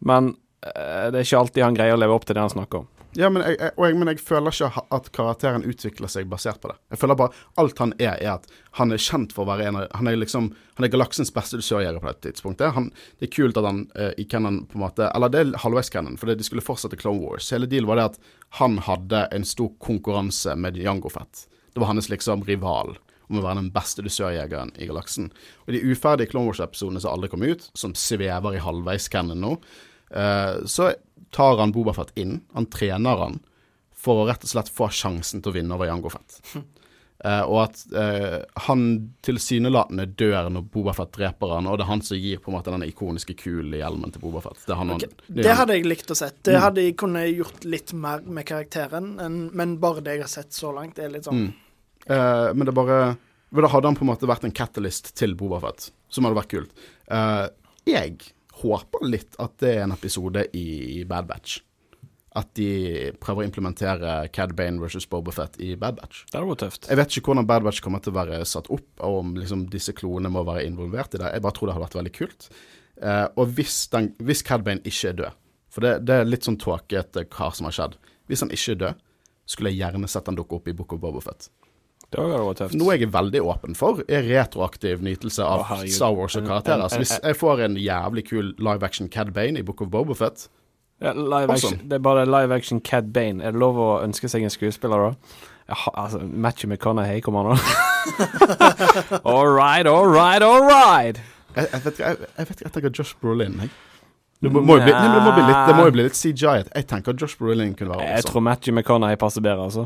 [0.05, 0.35] men
[0.69, 2.91] eh, det er ikke alltid han greier å leve opp til det han snakker om.
[3.19, 6.71] Ja, men jeg, jeg, jeg, men jeg føler ikke at karakteren utvikler seg basert på
[6.71, 6.79] det.
[6.95, 8.47] Jeg føler bare alt han er, er at
[8.79, 10.47] han er kjent for å være en av Han er liksom
[10.79, 12.73] Han er galaksens beste dusørjeger på dette tidspunktet.
[12.73, 12.89] Han,
[13.21, 15.93] det er kult at han eh, i canon på en måte Eller det er halvveis
[15.93, 17.51] canon, for de skulle fortsette Clone Wars.
[17.53, 18.19] Hele dealen var det at
[18.63, 21.47] han hadde en stor konkurranse med Jango Fett.
[21.75, 22.97] Det var hans liksom rival
[23.29, 25.31] om å være den beste dusørjegeren i galaksen.
[25.67, 29.57] Og de uferdige Clone Wars-episodene som aldri kom ut, som svever i halvveis canon nå,
[30.17, 30.95] eh, så
[31.33, 33.41] tar han Bobafett inn, han trener han,
[33.97, 36.41] for å rett og slett få sjansen til å vinne over Jango Fett.
[37.25, 38.85] Uh, og at uh, han
[39.25, 42.75] tilsynelatende dør når Bobafett dreper han, og det er han som gir på en måte
[42.75, 44.61] den ikoniske kulen i hjelmen til Bobafett.
[44.67, 45.09] Det, okay.
[45.09, 46.41] han, det Det hadde jeg likt å sett.
[46.41, 46.45] Mm.
[46.51, 50.35] Det hadde jeg kunne gjort litt mer med karakteren, en, men bare det jeg har
[50.35, 51.53] sett så langt, er litt sånn Mm.
[52.11, 52.97] uh, men det bare
[53.55, 56.85] Da hadde han på en måte vært en catalyst til Bobafett, som hadde vært kult.
[57.89, 61.61] Jeg håper litt at det er en episode i Bad Batch.
[62.39, 66.23] At de prøver å implementere Cad Bane versus Bobafett i Bad Batch.
[66.31, 66.89] Det hadde vært tøft.
[66.89, 69.67] Jeg vet ikke hvordan Bad Batch kommer til å være satt opp, og om liksom
[69.73, 71.35] disse klonene må være involvert i det.
[71.35, 72.49] Jeg bare tror det hadde vært veldig kult.
[73.03, 75.41] Eh, og hvis, den, hvis Cad Bane ikke er død,
[75.73, 77.95] for det, det er litt sånn tåkete hva som har skjedd
[78.29, 79.05] Hvis han ikke er død,
[79.49, 81.49] skulle jeg gjerne sett han dukke opp i Book of Bobafett.
[82.13, 82.75] Det hadde vært tøft.
[82.77, 85.85] Noe jeg er veldig åpen for, er retroaktiv nytelse av oh.
[85.89, 86.91] Star Wars og karakterer.
[86.93, 90.49] Så hvis jeg får en jævlig kul live action Cad Bane i Book of Bobofet
[91.01, 91.81] Ja, live Awesome.
[91.89, 93.41] det er bare live action Cad Bane.
[93.43, 95.39] Er det lov å ønske seg en skuespiller, da?
[95.73, 97.57] Har- altså, Matchy McConaughey, kommer nå.
[99.25, 101.17] all right, all right, all right.
[101.57, 103.73] Jeg, jeg, vet, ikke- jeg, jeg vet ikke, jeg tenker Josh Brolin, jeg.
[104.43, 106.55] Det må, må, bli, nei, det, må bli litt, det må jo bli litt CGI.
[106.75, 108.33] Jeg tenker Josh Brolin kunne være Jeg awesome.
[108.33, 109.85] tror Matthew McConaughey passer bedre, altså.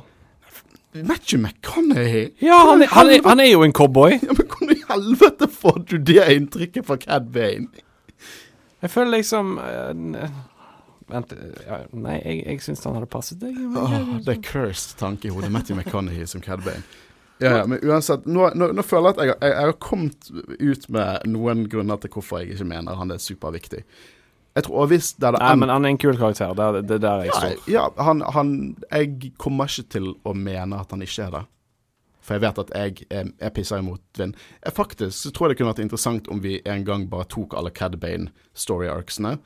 [1.05, 2.31] Matthew McConaughey?
[2.41, 4.17] Ja, han er, han er, han er jo en cowboy.
[4.23, 7.69] Ja, men hvordan i helvete får du det inntrykket fra Cad Bane?
[8.83, 10.29] Jeg føler liksom uh,
[11.11, 11.33] Vent
[11.67, 13.59] ja, Nei, jeg, jeg syns han hadde passet deg.
[14.27, 15.53] Det er cursed tanke i hodet.
[15.55, 16.83] Matthew McConaughey som Cad Bane.
[17.39, 20.31] Ja, ja, men uansett, nå, nå, nå føler jeg at jeg, jeg, jeg har kommet
[20.57, 23.83] ut med noen grunner til hvorfor jeg ikke mener han er superviktig.
[24.57, 26.55] Jeg tror og hvis det hadde Nei, men han er en kul karakter.
[26.57, 27.69] Det er det er der jeg ja, står.
[27.75, 28.55] ja, han, han
[28.89, 31.45] Jeg kommer ikke til å mene at han ikke er det.
[32.27, 34.35] For jeg vet at jeg, jeg, jeg pisser imot vind.
[34.65, 37.55] Jeg, faktisk så tror jeg det kunne vært interessant om vi en gang bare tok
[37.55, 39.37] alle Cad Bane story arcsene.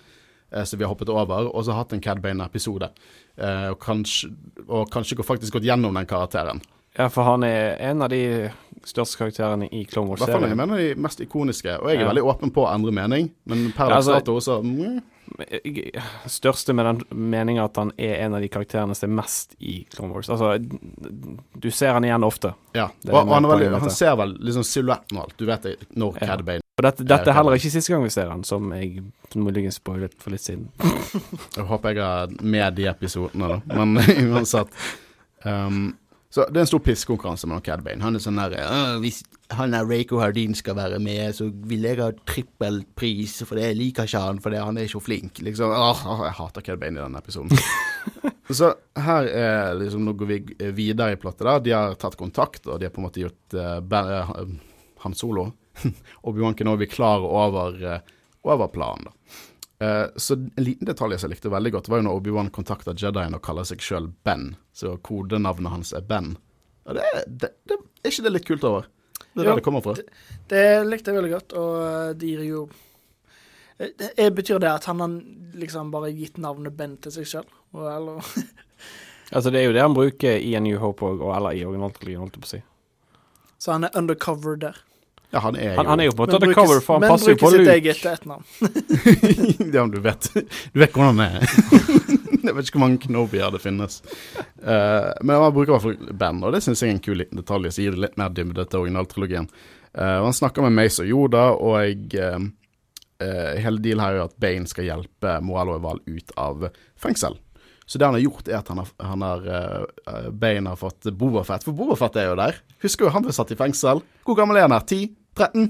[0.50, 2.88] Eh, så vi har hoppet over, og så hatt en Cad Bane-episode.
[3.36, 4.30] Eh, og, kanskje,
[4.66, 6.62] og kanskje faktisk gått gjennom den karakteren.
[7.00, 8.50] Ja, for han er en av de
[8.84, 11.78] største karakterene i Clone I hvert fall jeg mener de mest ikoniske.
[11.80, 12.08] Og jeg er Ja.
[12.12, 15.00] veldig åpen på å endre mening, men per dags altså- dato også mm,
[16.26, 19.84] Største med den meninga at han er en av de karakterene som er mest i
[19.94, 20.28] Clone Wars.
[20.28, 22.50] Altså, du ser han igjen ofte.
[22.74, 22.88] Ja.
[23.06, 25.36] Og, og han, veldig, han ser vel liksom silhuetten og alt.
[25.38, 26.26] Du vet det, når Ja.
[26.32, 29.04] Cad Bane Og dette, dette er heller ikke siste gang vi ser han, som jeg
[29.36, 30.68] muligens spoilet for litt siden.
[31.56, 33.60] Jeg håper jeg har med de episodene, da.
[33.84, 33.98] Men
[34.34, 34.68] uansett.
[35.44, 35.94] Um,
[36.30, 38.04] så det er en stor pissekonkurranse mellom Cad Bane.
[38.04, 38.54] Han er sånn der
[39.02, 43.72] Hvis han er Reiko Hardin skal være med, så vil jeg ha trippelpris, for det
[43.74, 45.42] liker ikke han, fordi han er så flink.
[45.42, 47.58] Liksom, åh, åh, jeg hater Cad Bane i den episoden.
[48.60, 50.40] så her er liksom Nå går vi
[50.78, 51.48] videre i plottet.
[51.48, 55.02] da De har tatt kontakt, og de har på en måte gjort uh, ben, uh
[55.02, 55.48] Han Solo
[56.28, 57.98] Obi-Wan Kenobi klar over, uh,
[58.46, 59.10] over planen.
[59.10, 59.49] da
[59.80, 62.92] Eh, så en liten detalj som jeg likte veldig godt, var jo når Obi-Wan kontakta
[62.92, 64.50] Jedien og kaller seg sjøl Ben.
[64.76, 66.34] Så kodenavnet hans er Ben.
[66.84, 68.88] Og det, det, det, er ikke det litt kult over?
[69.30, 69.94] Det er Jo, der det kommer fra.
[70.50, 72.68] Det likte jeg veldig godt, og eh, det gir jo
[73.80, 75.08] Eh, det- Betyr det at han har
[75.56, 77.46] liksom bare gitt navnet Ben til seg sjøl?
[77.72, 78.20] Eller
[79.32, 81.96] Altså, det er jo det han bruker i A New Hope og eller i originalt,
[82.02, 82.60] holdt jeg på å si.
[83.62, 84.76] Så han er undercover der.
[85.30, 87.12] Ja, han er jo Han, han er jo på en måte Men undercover, for han
[87.12, 88.46] passer jo på bruker sitt eget etternavn.
[89.74, 91.44] Ja, men du vet Du vet hvordan han er.
[92.48, 94.00] jeg vet ikke hvor mange Knobier det finnes.
[94.58, 97.20] Uh, men han bruker i hvert fall Ben, og det syns jeg er en kul
[97.20, 99.46] liten detalj som gir det litt mer dybde til originaltrilogien.
[99.94, 102.24] Uh, han snakker med Mace og Yoda, og jeg,
[103.22, 106.66] uh, hele dealen her er jo at Bane skal hjelpe Moralo Eval ut av
[106.98, 107.38] fengsel.
[107.90, 111.10] Så det han har gjort, er at han har, han har uh, Bane har fått
[111.10, 111.66] Bobafett.
[111.66, 112.60] For Bobafett er jo der.
[112.82, 114.02] Husker jo han ble satt i fengsel.
[114.26, 114.86] Hvor gammel er han her?
[114.86, 115.08] 10?
[115.40, 115.66] 13?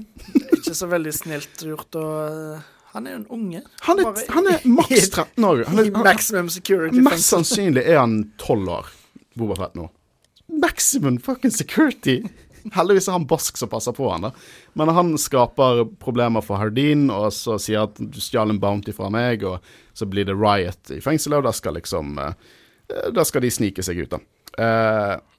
[0.59, 3.63] Ikke så veldig snilt gjort, og eh, han er jo en unge.
[3.87, 5.63] Han er, Bare- han er maks 13 år.
[5.71, 8.89] Han er, maximum security Mest sannsynlig er han tolv år,
[9.39, 9.87] Bobafett nå.
[10.61, 12.17] maximum fucking security.
[12.75, 14.33] Heldigvis er han Bosk som passer på han da.
[14.77, 19.07] Men han skaper problemer for Hardin, og så sier at du stjal en bounty fra
[19.09, 19.63] meg, og
[19.97, 22.35] så blir det riot i fengselet, og da skal liksom eh,
[23.15, 24.19] Da skal de snike seg ut, da.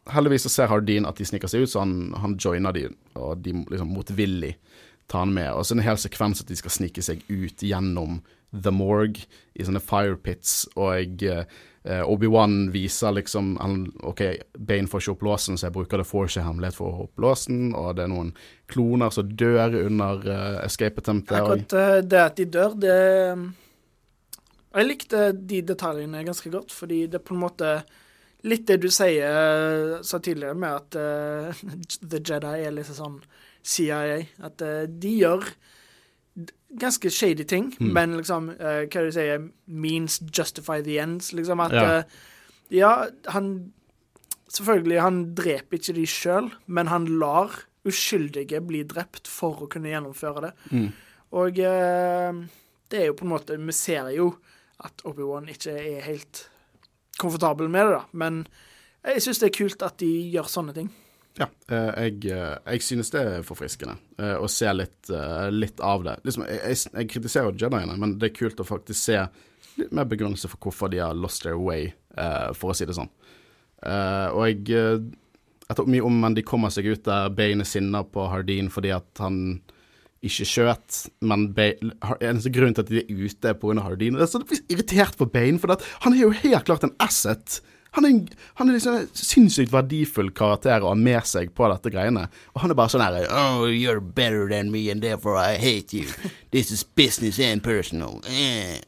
[0.07, 2.89] Eh, heldigvis så ser Hardin at de sniker seg ut, så han, han joiner de,
[3.15, 4.57] og de liksom motvillig
[5.11, 5.51] tar han med.
[5.53, 8.21] Og så er det en hel sekvens at de skal snike seg ut gjennom
[8.53, 9.25] The Morgue
[9.57, 14.21] i sånne fire pits, og eh, Obi-Wan viser liksom han, OK,
[14.59, 17.73] Bane får ikke opp låsen, så jeg bruker det Force-hemmelighet for å få opp låsen,
[17.75, 18.35] og det er noen
[18.71, 21.39] kloner som dør under uh, escape attemptet.
[21.41, 22.99] og- Akkurat eh, det at de dør, det
[24.73, 27.73] Jeg likte de detaljene ganske godt, fordi det på en måte
[28.45, 31.63] litt det du sier sa tidligere, med at uh,
[32.11, 33.21] The Jedi er litt sånn
[33.63, 34.23] CIA.
[34.43, 35.47] At uh, de gjør
[36.81, 37.93] ganske shady ting, Mm.
[37.93, 39.43] men liksom uh, Hva det du sier?
[39.67, 41.33] Means justify the ends.
[41.33, 41.85] Liksom at Ja.
[41.99, 42.05] eh,
[42.71, 43.73] ja, han
[44.53, 47.55] Selvfølgelig, han dreper ikke de sjøl, men han lar
[47.89, 50.51] uskyldige bli drept for å kunne gjennomføre det.
[50.71, 50.91] Mm.
[51.33, 52.33] Og eh,
[52.93, 54.27] det er jo på en måte Vi ser jo
[54.85, 56.49] at Obi-Wan ikke er helt
[57.21, 58.03] komfortabel med det, da.
[58.13, 58.43] Men
[59.03, 60.91] jeg syns det er kult at de gjør sånne ting.
[61.39, 65.13] Ja, eh, jeg, eh, jeg synes det er forfriskende eh, å se litt,
[65.55, 66.19] litt av det.
[66.29, 69.19] Liksom, jeg, jeg, kritiserer Jediene, men det er kult å faktisk se
[69.81, 71.89] litt mer begrunnelse for hvorfor de har lost their way,
[72.53, 73.09] for å si det sånn.
[74.37, 75.13] Og jeg
[75.71, 79.21] Etter mye om, men de kommer seg ut der Bane sinna på Hardin fordi at
[79.23, 79.63] han
[80.23, 81.93] ikke skjøt, men Bane,
[82.23, 83.83] eneste grunnen til at de er ute, er pga.
[83.83, 84.19] Hardin.
[84.19, 87.59] Jeg er så irritert på Bane, for at han er jo helt klart en asset.
[87.93, 91.67] Han er, en, han er liksom en sinnssykt verdifull karakter å ha med seg på
[91.69, 92.25] dette greiene.
[92.55, 95.93] Og han er bare sånn her Oh, you're better than me, and therefore I hate
[95.93, 96.07] you.
[96.55, 98.23] This is business and personal.
[98.31, 98.81] Eh.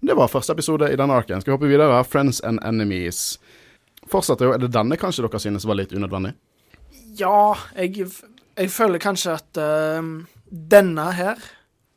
[0.00, 1.42] Men det var første episode i denne arken.
[1.42, 2.00] Skal vi hoppe videre?
[2.08, 3.36] Friends and Enemies.
[4.08, 4.54] Fortsetter jo.
[4.56, 6.32] Er det denne kanskje dere synes var litt unødvendig?
[7.18, 8.08] Ja, jeg,
[8.56, 10.12] jeg føler kanskje at eh,
[10.50, 11.40] denne her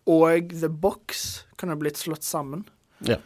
[0.09, 2.65] og The Box kunne blitt slått sammen.
[3.05, 3.19] Ja.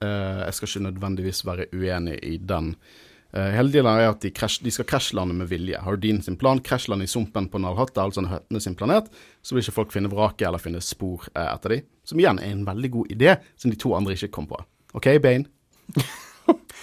[0.00, 2.74] Uh, jeg skal ikke nødvendigvis være uenig i den.
[3.34, 5.80] Uh, hele delen er at de, krasj, de skal krasjlande med vilje.
[5.84, 9.10] Hardin sin plan, krasjlande i sumpen på Nalhatta, altså høttene sin planet.
[9.42, 11.86] Så vil ikke folk finne vraket eller finne spor uh, etter dem.
[12.06, 14.58] Som igjen er en veldig god idé, som de to andre ikke kom på.
[14.98, 15.48] OK, Bane?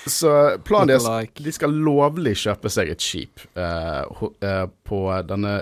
[0.07, 1.43] Så planen deres Like.
[1.43, 5.57] De skal lovlig kjøpe seg et skip eh, eh, på denne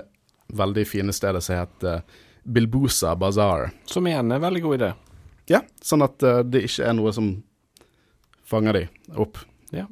[0.52, 2.02] veldig fine stedet som heter
[2.46, 3.70] Bilbosa Bazaar.
[3.90, 4.92] Som igjen er en veldig god idé.
[5.50, 7.32] Ja, sånn at eh, det ikke er noe som
[8.46, 8.84] fanger de
[9.18, 9.38] opp.
[9.74, 9.86] Ja.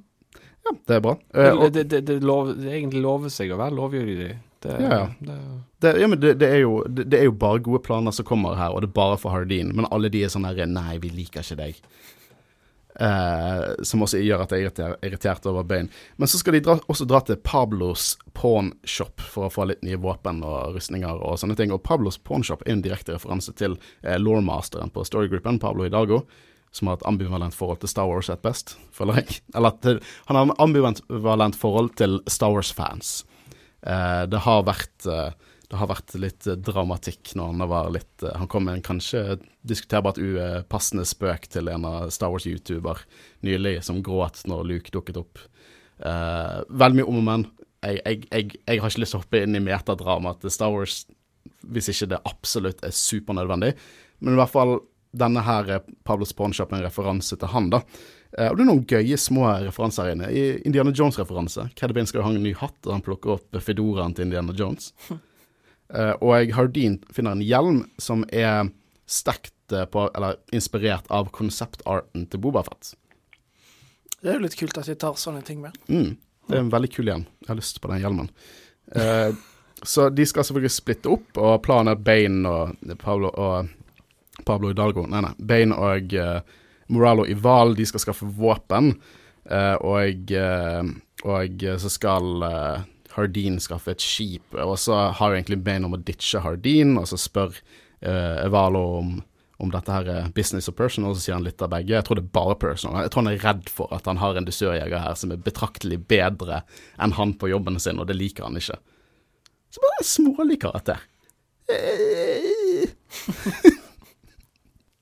[0.65, 1.17] Ja, det er bra.
[1.35, 4.33] Eh, Det, det, det, lov, det egentlig lover seg å være lovlydig.
[4.65, 5.09] Det, Ja, ja.
[5.85, 8.57] det, ja, men det, er jo, det, det er jo bare gode planer som kommer
[8.57, 9.75] her, og det er bare for Hardin.
[9.77, 11.83] Men alle de er sånn herre Nei, vi liker ikke deg.
[13.01, 15.90] Eh, som også gjør at jeg er irriter, irritert over Bane.
[16.16, 19.99] Men så skal de dra, også dra til Pablos pawnshop for å få litt nye
[19.99, 21.74] våpen og rustninger og sånne ting.
[21.74, 26.22] Og Pablos pawnshop er en direkte referanse til eh, lawmasteren på storygruppen, Pablo Hidalgo.
[26.74, 29.40] Som har et ambivalent forhold til Star Wars at best, føler jeg.
[29.57, 29.90] Eller at
[30.30, 33.20] han har et ambivalent forhold til Star Wars-fans.
[33.82, 35.34] Eh, det har vært eh,
[35.71, 38.85] det har vært litt eh, dramatikk når han var litt eh, Han kom med en
[38.85, 43.01] kanskje diskuterbart upassende spøk til en av Star Wars-youtuber
[43.47, 45.41] nylig, som gråt når Luke dukket opp.
[46.05, 47.45] Uh, veldig mye om og men.
[47.85, 50.73] Jeg, jeg, jeg, jeg har ikke lyst til å hoppe inn i metadramaet til Star
[50.75, 51.05] Wars
[51.65, 53.73] hvis ikke det absolutt er supernødvendig.
[54.21, 54.79] Men i hvert fall
[55.15, 57.85] denne her er Pablo Sponshop en referanse til han, da.
[58.37, 60.29] Uh, og det er noen gøye små referanser her inne.
[60.29, 61.71] I Indiana Jones-referanse.
[61.79, 64.93] Kedabin skal jo ha en ny hatt, og han plukker opp fedoraen til Indiana Jones.
[65.95, 68.70] Eh, og Hardin finner en hjelm som er
[69.07, 72.95] stekt eh, på, eller inspirert av konseptarten til Bobafett.
[74.20, 75.76] Det er jo litt kult at de tar sånne ting med.
[75.88, 76.14] Mm.
[76.49, 77.26] Det er en veldig kul hjelm.
[77.45, 78.28] Jeg har lyst på den hjelmen.
[78.97, 79.30] Eh,
[79.84, 83.72] så de skal selvfølgelig splitte opp, og planen er at Bane og Pablo og
[84.45, 85.32] Pablo Hidalgo Nei, nei.
[85.38, 86.38] Bane og uh,
[86.92, 88.92] Moralo Ival de skal skaffe våpen,
[89.51, 90.82] eh, og, eh,
[91.24, 92.84] og så skal eh,
[93.15, 94.57] Hardin skaffe et skip.
[94.59, 98.85] Og så har jo egentlig Bane om å ditche Hardin, og så spør uh, Evalo
[98.99, 99.15] om
[99.62, 101.95] om dette her er business og personal, så sier han litt av begge.
[101.95, 103.05] Jeg tror det er bare personal.
[103.05, 106.01] Jeg tror han er redd for at han har en dusørjeger her som er betraktelig
[106.11, 106.62] bedre
[107.03, 108.79] enn han på jobben sin, og det liker han ikke.
[109.75, 111.07] Så bare en smålig karakter.
[111.71, 112.85] Eh,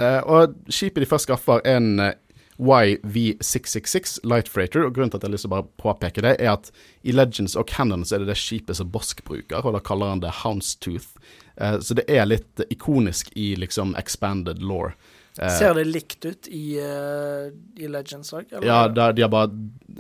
[0.33, 2.15] og skipet de først skaffer, er en eh,
[2.63, 6.37] YV666 Light Freighter, og grunnen til at jeg har lyst til å bare påpeke det,
[6.41, 6.71] er at
[7.03, 10.15] i Legends og Cannon så er det det skipet som Bosk bruker, og da kaller
[10.15, 11.17] han det Houndstooth.
[11.57, 14.93] Eh, så det er litt ikonisk i liksom expanded law.
[15.39, 17.49] Eh, Ser det likt ut i, uh,
[17.81, 18.53] i Legends òg?
[18.63, 19.49] Ja, da, de har bare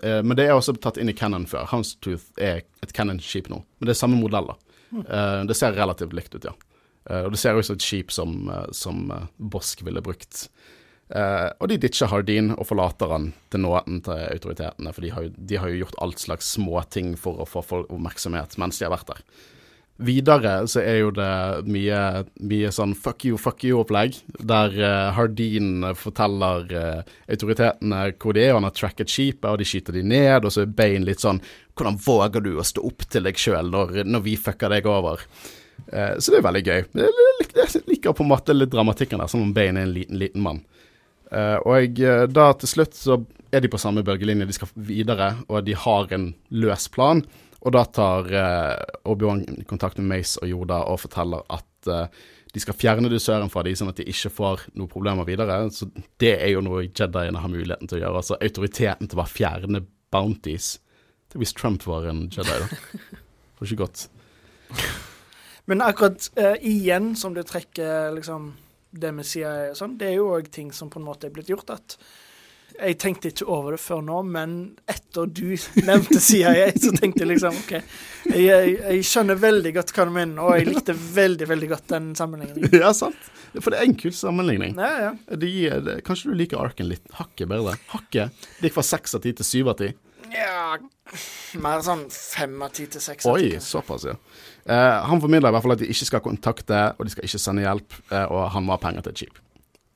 [0.03, 1.65] eh, Men det er også tatt inn i Cannon før.
[1.71, 3.63] Houndstooth er et Cannon-skip nå.
[3.79, 4.59] Men det er samme modell, da.
[4.93, 6.53] Eh, det ser relativt likt ut, ja.
[7.09, 8.45] Eh, og det ser ut som et skip som,
[8.77, 9.07] som
[9.39, 10.51] Bosk ville brukt.
[11.13, 15.27] Eh, og de ditcher Hardin og forlater han til nåden til autoritetene, for de har,
[15.27, 18.95] jo, de har jo gjort alt slags småting for å få oppmerksomhet mens de har
[18.95, 19.27] vært der.
[20.03, 21.29] Videre så er jo det
[21.69, 21.99] mye,
[22.49, 28.55] mye sånn fuck you, fuck you-opplegg, der eh, Hardin forteller eh, autoritetene hvor de er,
[28.55, 31.25] og han har tracket skipet, og de skyter de ned, og så er Bane litt
[31.25, 31.43] sånn
[31.73, 35.23] Hvordan våger du å stå opp til deg sjøl når, når vi fucker deg over?
[35.87, 36.83] Eh, så det er veldig gøy.
[37.53, 40.45] Jeg liker på en måte litt dramatikken der, som om Bane er en liten, liten
[40.45, 40.61] mann.
[41.33, 43.16] Eh, og eh, da til slutt så
[43.53, 47.22] er de på samme bølgelinje, de skal videre, og de har en løs plan.
[47.62, 52.22] Og da tar uh, Obi-Wan kontakt med Mace og Yoda og forteller at eh,
[52.53, 55.61] de skal fjerne dusøren fra dem, sånn at de ikke får noen problemer videre.
[55.70, 55.87] Så
[56.20, 58.24] det er jo noe Jediene har muligheten til å gjøre.
[58.24, 60.74] Altså autoriteten til å bare fjerne bounties.
[61.30, 62.66] Det hvis Trump var en Jedi, da.
[62.72, 64.05] Det var ikke godt.
[65.70, 68.51] Men akkurat uh, igjen, som du trekker liksom
[68.93, 71.34] det med CIA og sånn, det er jo òg ting som på en måte er
[71.34, 71.70] blitt gjort.
[71.74, 71.97] at
[72.72, 74.53] jeg tenkte ikke over det før nå, men
[74.88, 75.51] etter du
[75.88, 77.72] nevnte CIA, så tenkte jeg liksom OK.
[78.32, 81.90] Jeg, jeg, jeg skjønner veldig godt hva du mener, og jeg likte veldig, veldig godt
[81.93, 82.72] den sammenligningen.
[82.82, 83.28] Ja, sant.
[83.61, 84.78] For det er en kul sammenligning.
[84.80, 85.36] Ja, ja.
[85.36, 87.76] Det gir- det, kanskje du liker Arken litt hakket bedre?
[87.93, 88.32] Hakket?
[88.62, 89.90] Det gikk fra seks av ti til syv av ti.
[90.32, 90.78] ja
[91.61, 94.14] Mer sånn fem av ti til seks av Oi, såpass, ja.
[94.67, 97.41] Eh, han formidler i hvert fall at de ikke skal kontakte, og de skal ikke
[97.43, 99.41] sende hjelp, uh, og han må ha penger til et skip.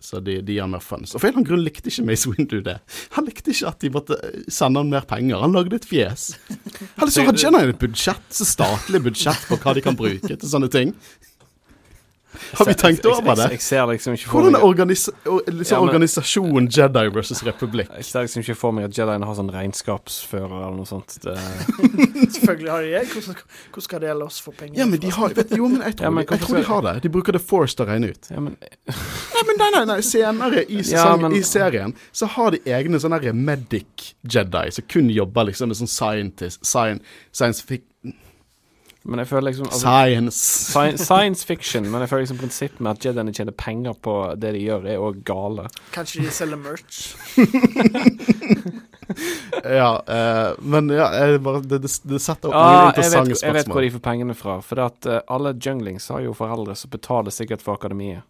[0.02, 1.14] Så de, de gir mer funds.
[1.14, 2.76] Og for en eller annen grunn likte ikke Mace Windu det.
[3.16, 5.40] Han likte ikke at de måtte eh, sende han mer penger.
[5.40, 6.26] Han lagde et fjes.
[6.98, 10.50] Han liksom, ikke Jedi et budsjett, så statlig budsjett på hva de kan bruke til
[10.50, 10.92] sånne ting.
[12.58, 13.36] Har vi tenkt over det?
[13.36, 15.12] Jeg, jeg, jeg ser liksom ikke for Hvordan er organisa
[15.46, 17.90] liksom Ja, men- organisasjonen Jedi versus republikk?
[17.96, 21.16] Jeg ser liksom ikke for meg at Jediene har sånn regnskapsfører eller noe sånt.
[21.24, 21.36] Det,
[22.36, 23.02] Selvfølgelig har de det.
[23.12, 24.78] Hvordan, hvordan skal de ellers få penger?
[24.80, 26.64] Ja, men de har vet, Jo, men jeg tror, Ja, men de, jeg tror de
[26.70, 26.94] har det.
[27.06, 28.30] De bruker The Force til å regne ut.
[28.30, 28.56] ja, men
[29.36, 29.98] Nei, men nei, nei, nei.
[30.06, 35.10] senere i, Ja, men- i serien så har de egne sånne medic Jedi som kun
[35.12, 37.82] jobber liksom med sånn scientist, science, science, fic,
[39.06, 40.40] Men jeg føler liksom altså, science.
[40.72, 41.04] science.
[41.06, 44.64] Science fiction, men jeg føler liksom prinsippet med at Jediene tjener penger på det de
[44.64, 45.68] gjør, er òg gale.
[45.94, 47.14] Kanskje de selger merch?
[49.64, 53.38] Ja, eh, men ja, jeg bare, det, det, det setter opp Ah, interessante jeg, vet,
[53.38, 53.46] spørsmål.
[53.46, 54.56] jeg vet hvor de får pengene fra.
[54.66, 58.26] For det at uh, alle junglings har jo foreldre som betaler sikkert for akademiet.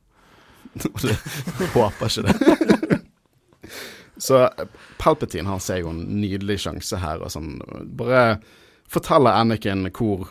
[1.75, 3.01] Håper ikke det.
[4.27, 4.69] Så eh,
[5.01, 7.25] Palpatine han ser jo en nydelig sjanse her.
[7.25, 7.57] og sånn,
[7.99, 8.39] Bare
[8.89, 10.29] forteller Anakin hvor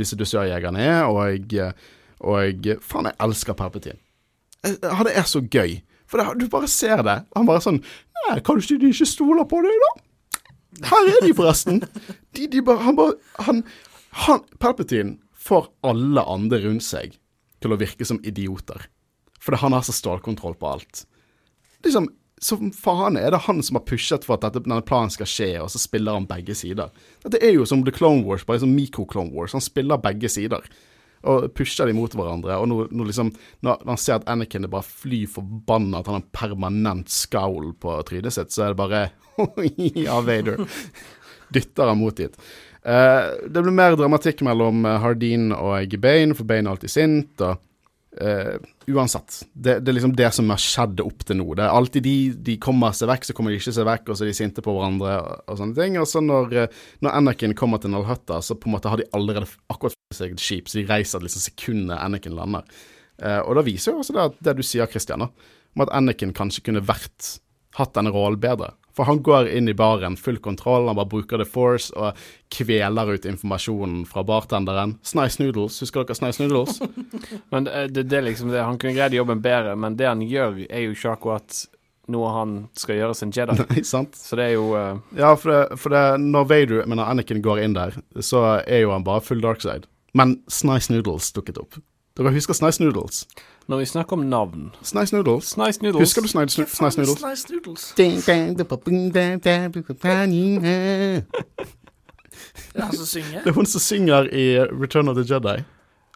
[0.00, 1.54] disse dusørjegerne er, og,
[2.20, 3.98] og faen, jeg elsker Palpatine.
[4.64, 5.78] Jeg- Han er så gøy.
[6.10, 7.18] For det, du bare ser det.
[7.36, 7.78] Han bare sånn
[8.26, 9.92] Nei, kanskje de ikke stoler på deg, da?
[10.90, 11.78] Her er de, forresten.
[12.36, 13.14] De, de bare, han bare
[13.46, 13.62] han,
[14.26, 17.14] han, Palpatine får alle andre rundt seg
[17.64, 18.84] til å virke som idioter.
[19.40, 21.04] Fordi han har så stålkontroll på alt.
[21.86, 22.10] Liksom,
[22.40, 25.50] Som faen er det han som har pushet for at dette, denne planen skal skje,
[25.60, 26.88] og så spiller han begge sider.
[27.20, 29.52] Dette er jo som The Clone Wars, bare som mikro-Clone Wars.
[29.56, 30.64] Han spiller begge sider.
[31.28, 32.56] Og pusher de mot hverandre.
[32.56, 36.16] Og når, når, liksom, når han ser at Anakin er bare fly forbanna, at han
[36.16, 39.04] har en permanent scowl på trynet sitt, så er det bare
[40.06, 40.64] Ja, Vader.
[41.52, 42.40] Dytter han mot dit.
[42.80, 47.44] Uh, det blir mer dramatikk mellom Hardeen Hardin og Bane, for Bane er alltid sint.
[47.44, 47.60] og
[48.18, 48.56] eh,
[48.90, 49.42] uansett.
[49.52, 51.46] Det, det er liksom det som har skjedd opp til nå.
[51.58, 52.14] Det er alltid de,
[52.50, 54.64] de kommer seg vekk, så kommer de ikke seg vekk, og så er de sinte
[54.64, 55.98] på hverandre og, og sånne ting.
[56.00, 59.08] Og så når, eh, når Anakin kommer til Nalhutta, så på en måte har de
[59.16, 62.66] allerede akkurat fått seg et skip, så de reiser liksom sekundet Anakin lander.
[63.20, 66.62] Uh, og da viser jo også det, det du sier, Christian, om at Anakin kanskje
[66.64, 67.34] kunne vært
[67.76, 68.72] hatt denne rollen bedre.
[68.96, 72.18] For han går inn i baren, full kontroll, han bare bruker The Force og
[72.50, 74.96] kveler ut informasjonen fra bartenderen.
[75.06, 76.80] Snice Noodles, husker dere Snice Noodles?
[77.52, 78.64] Men det, det, det er liksom det.
[78.66, 81.60] Han kunne greid jobben bedre, men det han gjør, er jo ikke akkurat
[82.10, 83.56] noe han skal gjøre sin Jedi.
[83.70, 84.18] Nei, sant?
[84.18, 84.98] Så det er jo uh...
[85.16, 88.84] Ja, for, det, for det, når Vader, men når Anakin går inn der, så er
[88.84, 89.86] jo han bare full dark side.
[90.16, 91.78] Men Snice Noodles dukket opp.
[92.16, 93.26] Dere husker Snice Noodles?
[93.68, 95.44] Når vi snakker om navn Snice Noodles.
[95.44, 96.00] Snice Noodles.
[96.00, 97.18] Husker du Snice, Snice Noodles?
[97.18, 97.92] Snice noodles.
[102.72, 103.42] Det er han som synger.
[103.42, 105.62] Det er hun som synger i Return of the Jedi.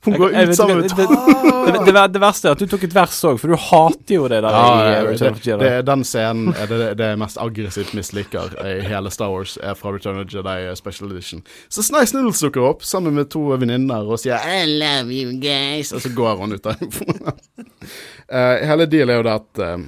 [0.04, 2.94] Hun går ut sammen med det, det, det, det verste er at du tok et
[2.94, 5.64] vers òg, for du hater jo det der Ja, i ja, eh, det, Jedi.
[5.64, 9.76] det, den scenen er det, det jeg mest aggressivt misliker i hele Star Wars, er
[9.78, 11.42] fra Return of Jedi Special Edition.
[11.72, 15.94] Så Snice Noodles dukker opp sammen med to venninner og sier I love you guys,
[15.96, 16.80] og så går hun ut der.
[18.34, 19.78] uh, hele dealet er jo det at eh,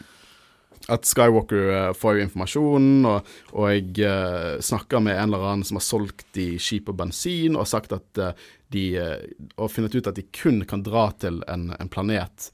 [0.93, 5.66] at Skywalker eh, får jo informasjon, og, og jeg uh, snakker med en eller annen
[5.66, 9.26] som har solgt de skip og bensin, og sagt at uh, de uh,
[9.62, 12.51] Og funnet ut at de kun kan dra til en, en planet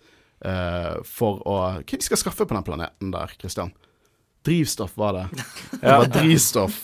[1.06, 3.68] for å Hva de skal skaffe på den planeten der, Christian?
[4.42, 5.44] Drivstoff, var det.
[5.78, 6.80] Det var drivstoff.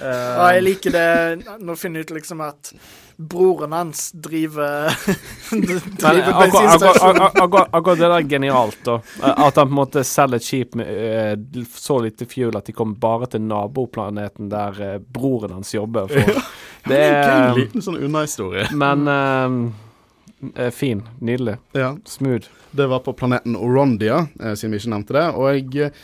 [0.00, 2.72] Ja, jeg liker det Nå finner jeg ut liksom at
[3.16, 4.90] broren hans driver
[5.50, 7.20] Driver akkurat, akkurat, bensinstasjon.
[7.22, 8.96] akkurat, det der er genialt, da.
[9.22, 12.74] At han på en måte selger et skip med uh, så lite fuel at de
[12.74, 16.10] kommer bare til naboplaneten der uh, broren hans jobber.
[16.10, 16.42] For.
[16.84, 18.66] Det er en liten sånn unna-historie.
[18.76, 21.00] Men eh, eh, fin.
[21.24, 21.56] Nydelig.
[21.72, 21.94] Ja.
[22.04, 22.50] Smooth.
[22.76, 25.24] Det var på planeten Orondia, eh, siden vi ikke nevnte det.
[25.32, 25.94] Og jeg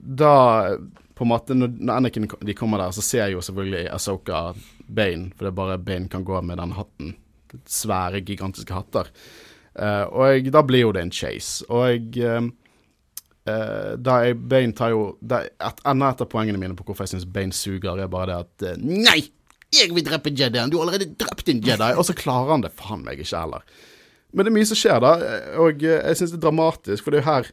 [0.00, 0.30] da
[1.22, 4.40] på en måte, Når, når Anakin de kommer der, så ser jeg jo selvfølgelig Asoka
[4.88, 7.14] Bane, for det er bare Bane kan gå med den hatten.
[7.68, 9.12] Svære, gigantiske hatter.
[9.78, 11.62] Uh, og da blir jo det en chase.
[11.70, 12.48] Og uh,
[13.46, 17.06] eh, da jeg, Bane tar jo da, et, Enda et av poengene mine på hvorfor
[17.06, 19.22] jeg syns Bane suger, er bare det at Nei!
[19.72, 20.68] Jeg vil drepe Jedien!
[20.68, 21.94] Du har allerede drept en Jedi!
[21.94, 23.62] Og så klarer han det faen meg ikke heller.
[24.32, 25.14] Men det er mye som skjer, da,
[25.60, 27.48] og jeg syns det er dramatisk, for det er jo her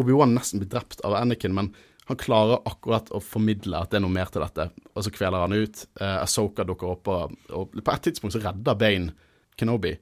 [0.00, 1.70] Obi-Wan nesten blir drept av Anakin, men
[2.12, 5.46] han klarer akkurat å formidle at det er noe mer til dette, og så kveler
[5.46, 5.84] han ut.
[5.96, 9.14] Eh, Asoka dukker opp, og, og på et tidspunkt så redder Bane
[9.56, 9.94] Kenobi,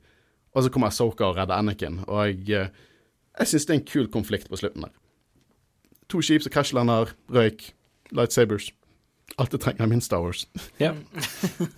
[0.51, 2.89] og så kommer Asoka og redder Anakin, og jeg, eh,
[3.39, 4.97] jeg syns det er en kul konflikt på slutten der.
[6.11, 7.69] To skip som krasjlander, røyk,
[8.11, 8.73] lightsabers.
[9.39, 10.49] Alt det trenger av minst Star Wars.
[10.83, 10.97] Ja.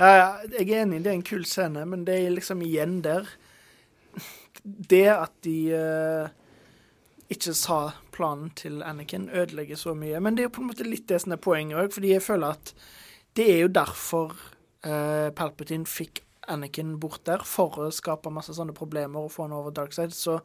[0.00, 3.02] Ja, ja, jeg er enig, det er en kul scene, men det er liksom igjen
[3.04, 3.26] der
[4.94, 6.30] Det at de uh,
[7.28, 7.80] ikke sa
[8.20, 10.20] planen til Anakin, ødelegger så mye.
[10.20, 12.24] Men det er jo på en måte litt det som er poenget òg, fordi jeg
[12.24, 12.74] føler at
[13.38, 14.34] det er jo derfor
[14.84, 19.56] eh, Palpatine fikk Anakin bort der, for å skape masse sånne problemer og få han
[19.56, 20.14] over dark side.
[20.16, 20.40] Så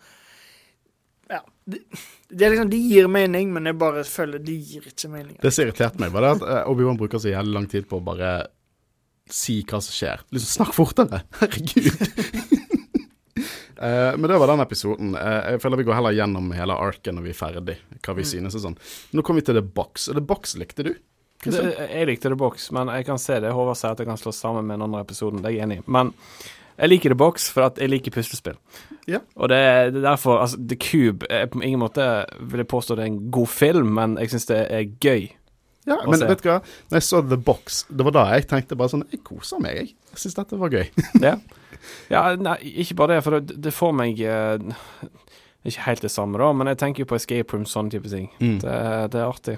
[1.31, 1.41] ja.
[1.65, 1.81] Det,
[2.29, 5.39] det liksom, De gir mening, men jeg bare føler de gir ikke mening.
[5.41, 7.99] Det som irriterte meg, var det at eh, Obi-Wan bruker så jævlig lang tid på
[7.99, 8.35] å bare
[9.31, 10.21] si hva som skjer.
[10.35, 11.23] Liksom, snakk fortere!
[11.41, 11.89] Herregud!
[13.77, 15.15] Eh, men det var den episoden.
[15.15, 18.27] Uh, jeg føler vi går heller gjennom hele arken når vi er ferdig, hva vi
[18.27, 18.79] synes og sånn.
[19.15, 20.93] Nå kom vi til The Box, og The Box likte du?
[21.45, 23.53] Det, jeg likte The Box, men jeg kan se det.
[23.53, 25.43] Håvard sier at jeg kan slå sammen med den andre episoden.
[25.43, 25.85] Det er jeg enig i.
[25.91, 26.13] Men
[26.75, 28.57] jeg liker The Box for at jeg liker puslespill.
[29.07, 29.21] Ja.
[29.37, 32.03] Og det er det er derfor Altså, The Cube er på ingen måte
[32.39, 35.29] vil jeg påstå det er en god film, men jeg syns det er gøy.
[35.85, 36.25] Ja, men se.
[36.25, 36.59] vet du hva?
[36.89, 39.77] Når jeg så The Box, det var da jeg tenkte bare sånn Jeg koser meg,
[39.77, 39.93] jeg.
[40.15, 40.89] Jeg syns dette var gøy.
[41.21, 41.37] Ja.
[42.13, 44.75] ja, nei, ikke bare det, for det, det får meg eh,
[45.65, 48.27] Ikke helt det samme, da, men jeg tenker jo på escape room, sånne type ting.
[48.37, 48.59] Mm.
[48.61, 48.75] Det,
[49.13, 49.57] det er artig.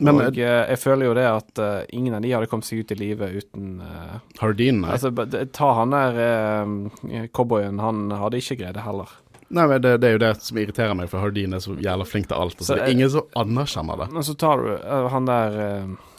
[0.00, 2.82] Men og eh, jeg føler jo det at uh, ingen av de hadde kommet seg
[2.82, 4.94] ut i livet uten uh, Hardin, nei.
[4.96, 5.12] Altså,
[5.52, 9.12] ta han der uh, cowboyen, han hadde ikke greid det heller.
[9.50, 12.08] nei men det, det er jo det som irriterer meg, for Hardin er så jævla
[12.08, 12.56] flink til alt.
[12.56, 14.08] Og så det er ingen som anerkjenner det.
[14.16, 14.70] Men så tar du
[15.12, 16.09] han der åh,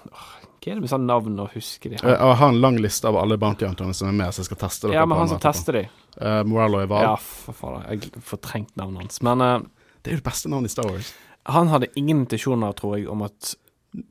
[0.61, 1.97] Hva er det med sånn navn å huske de?
[1.97, 2.11] her?
[2.13, 4.59] jeg har en lang liste av alle bounty hunterne som er med, så jeg skal
[4.61, 5.81] teste dere ja, men han som tester de.
[6.21, 7.05] Eh, Moralo Eval.
[7.07, 7.79] Ja, for faen.
[7.89, 9.23] Jeg har fortrengt navnet hans.
[9.25, 9.55] Men uh,
[10.01, 11.09] Det er jo det beste navnet i Star Wars.
[11.49, 13.55] han hadde ingen intensjoner, tror jeg, om at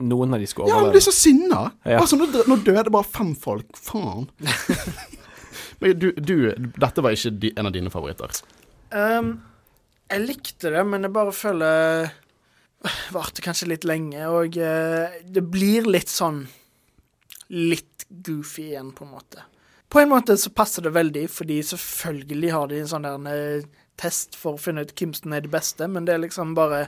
[0.03, 0.75] noen av de skulle overleve.
[0.75, 1.61] Ja, han ble blir så sinna!
[1.87, 2.01] Ja.
[2.01, 3.71] Altså, nå, nå døde bare fem folk.
[3.79, 4.27] Faen.
[5.81, 6.35] Men du, du,
[6.75, 8.43] dette var ikke en av dine favoritter.
[8.91, 9.37] Um,
[10.11, 12.11] jeg likte det, men jeg bare føler
[13.13, 16.45] Varte kanskje litt lenge, og eh, det blir litt sånn
[17.51, 19.41] Litt goofy igjen, på en måte.
[19.91, 23.25] På en måte så passer det veldig, fordi selvfølgelig har de en sånn der
[23.59, 23.65] eh,
[23.99, 26.85] test for å finne ut hvem som er de beste, men det er liksom bare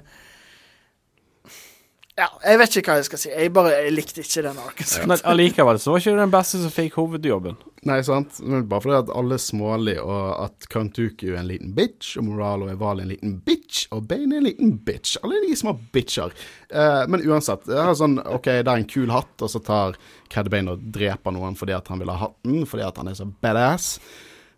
[2.14, 3.30] Ja, jeg vet ikke hva jeg skal si.
[3.34, 4.90] Jeg bare jeg likte ikke den arken.
[5.10, 7.56] Men allikevel så var ikke du den beste som fikk hovedjobben.
[7.90, 8.38] Nei, sant?
[8.46, 12.28] Men bare fordi at alle er smålige, og at Kantuku er en liten bitch, og
[12.28, 15.18] Moralo er Val en liten bitch, og Bane er en liten bitch.
[15.24, 16.36] Alle er de små bitcher.
[16.70, 19.98] Eh, men uansett, det er sånn OK, det er en kul hatt, og så tar
[20.30, 23.18] Cad Bane og dreper noen fordi at han vil ha hatten, fordi at han er
[23.18, 23.96] så badass.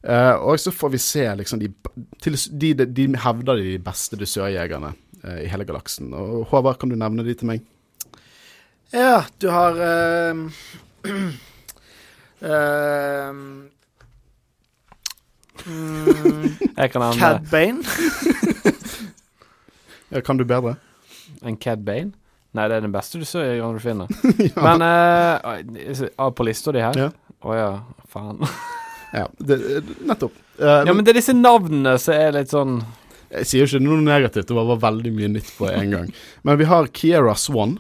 [0.04, 1.72] Eh, og så får vi se liksom de
[2.22, 4.92] til, de, de, de hevder de beste dusørjegerne
[5.44, 6.14] i hele galaksen.
[6.14, 7.66] Og Håvard, kan du nevne de til meg?
[8.94, 10.46] Ja, du har uh,
[11.06, 11.32] uh,
[15.66, 17.84] um, Jeg kan nevne Cad Bane.
[20.14, 20.76] Ja, kan du bedre?
[21.42, 22.14] en Cad Bane.
[22.56, 24.08] Nei, det er den beste du ser du finner.
[24.68, 27.58] Men eh, ah, på lista di her Å Ja.
[27.60, 27.72] ja.
[28.10, 28.40] faen.
[29.14, 29.58] Ja, det,
[30.08, 30.34] nettopp.
[30.60, 32.80] Uh, Ja, men det er disse navnene som er litt sånn
[33.40, 36.14] Jeg sier jo ikke noe negativt, det var bare veldig mye nytt på en gang.
[36.48, 37.78] Men vi har Kiera Swan.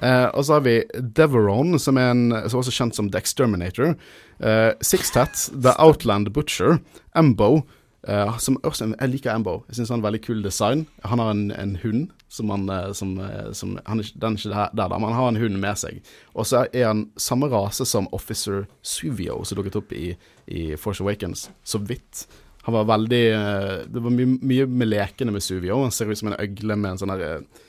[0.00, 3.20] Eh, og så har vi Deveron, som er en, som er også kjent som The
[3.20, 3.92] Exterminator.
[4.40, 6.78] Eh, Sixtat, The Outland Butcher.
[7.16, 7.66] Embo,
[8.08, 9.62] eh, som også Jeg liker Embo.
[9.68, 10.86] Jeg syns han har veldig kul design.
[11.04, 14.54] Han har en, en hund som han eh, som, eh, som han Den er ikke
[14.54, 16.00] der, der, men han har en hund med seg.
[16.34, 20.14] Og så er han samme rase som Officer Suvio, som dukket opp i,
[20.46, 22.26] i Force Awakens, så vidt.
[22.66, 25.80] Han var veldig eh, Det var mye, mye med lekene med Suvio.
[25.82, 27.66] Han ser ut som en øgle med en sånn der eh,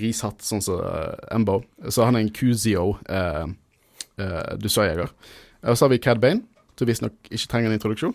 [0.00, 1.60] rishatt, sånn som eh, Embo.
[1.88, 3.46] Så han er en Cusio uh,
[4.20, 5.10] uh, dusørjeger.
[5.64, 6.44] Og så har vi Cad Bane,
[6.78, 8.14] som visstnok ikke trenger en introduksjon.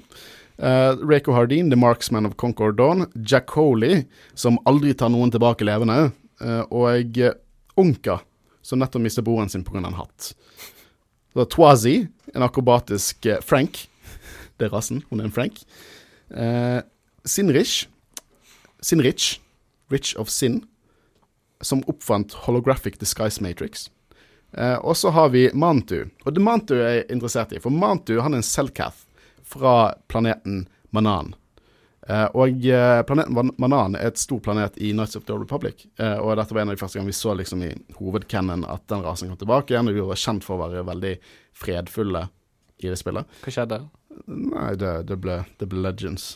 [0.56, 3.10] Uh, Rako Hardin, The Marksman of Concord Dawn.
[3.16, 4.06] Jack Coley,
[4.38, 6.14] som aldri tar noen tilbake levende.
[6.40, 7.20] Uh, og
[7.76, 8.22] Onka,
[8.64, 9.84] som nettopp mistet broren sin pga.
[9.84, 10.32] en hatt.
[11.34, 13.90] Så Twazi, en akrobatisk eh, Frank.
[14.56, 15.60] Det er rasen, hun er en Frank.
[16.30, 16.82] Uh,
[17.26, 17.88] Sinrich,
[18.82, 19.42] Sinrich,
[19.90, 20.64] Rich of Sin,
[21.62, 23.90] som oppfant Holographic Disguise Matrix.
[24.58, 26.06] Eh, og så har vi Mantu.
[26.24, 29.04] Og det Mantu er jeg interessert i, for Mantu han er en Selcath
[29.46, 31.34] fra planeten Manan.
[32.08, 35.88] Eh, og eh, planeten Manan er et stor planet i Nights of the Old Republic.
[36.00, 38.86] Eh, og dette var en av de første gang vi så liksom i hovedcannon at
[38.92, 39.90] den rasen kom tilbake igjen.
[39.90, 41.16] Og de var kjent for å være veldig
[41.56, 42.28] fredfulle
[42.84, 43.38] i det spillet.
[43.44, 43.82] Hva skjedde?
[44.26, 46.28] Nei, det, det, ble, det ble Legends.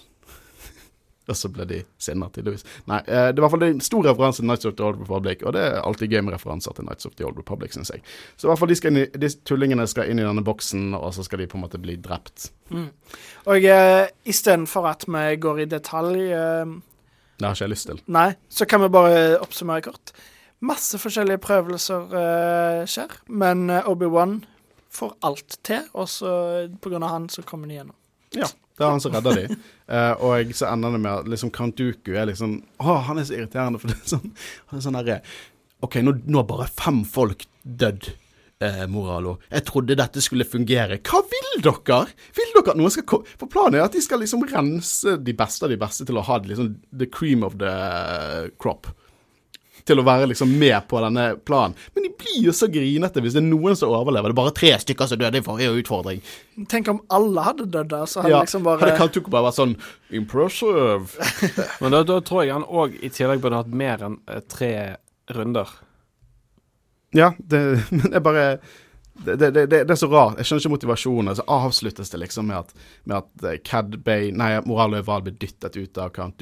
[1.29, 2.65] og så ble de sinna, tydeligvis.
[2.89, 5.01] Nei, eh, det er i hvert fall en stor referanse til Nights of the Old
[5.01, 7.93] Republic, og det er alltid gøy med referanser til Nights of the Old Republic, syns
[7.95, 8.03] jeg.
[8.35, 11.13] Så i hvert fall de, skal i, de tullingene skal inn i denne boksen, og
[11.15, 12.49] så skal de på en måte bli drept.
[12.69, 16.75] Og uh, istedenfor at vi går i detalj eh,
[17.39, 18.03] Det har ikke jeg lyst til.
[18.11, 20.13] Nei, så kan vi bare oppsummere kort.
[20.59, 24.41] Masse forskjellige prøvelser eh, skjer, men eh, Obi-Wan
[24.93, 26.31] får alt til, og så
[26.67, 27.97] av han så kommer de igjennom.
[28.35, 28.49] Ja.
[28.79, 29.57] Det er han som redder de.
[29.91, 33.35] Uh, og så ender det med at liksom Dooku er liksom Å, han er så
[33.35, 34.29] irriterende, for det er sånn
[34.69, 35.17] Han er sånn herre
[35.83, 38.09] OK, nå, nå er bare fem folk dødd.
[38.59, 39.37] Eh, Moralo.
[39.47, 40.97] Jeg trodde dette skulle fungere.
[41.07, 42.01] Hva vil dere?
[42.35, 45.35] Vil dere at noen skal komme For planen er at de skal liksom rense de
[45.39, 47.71] beste av de beste til å ha det liksom the cream of the
[48.59, 48.91] crop.
[49.87, 51.75] Til å være liksom med på denne planen.
[51.95, 54.31] Men de blir jo så grinete hvis det er noen som overlever.
[54.31, 56.23] Det er bare tre stykker som døde i forrige utfordring.
[56.71, 59.59] Tenk om alle hadde dødd der, så hadde Ja, liksom bare hadde Kantuk bare vært
[59.59, 59.77] sånn
[60.15, 61.07] Impressive.
[61.81, 64.73] Men da, da tror jeg han òg i tillegg burde hatt mer enn eh, tre
[65.35, 65.71] runder.
[67.15, 67.59] Ja, det,
[67.89, 68.45] men det er bare
[69.25, 70.37] det, det, det, det er så rart.
[70.39, 71.35] Jeg skjønner ikke motivasjonen.
[71.35, 75.35] Så avsluttes det liksom med at, med at eh, Cad Bay Nei, Moralo Eval blir
[75.41, 76.39] dyttet ut av Count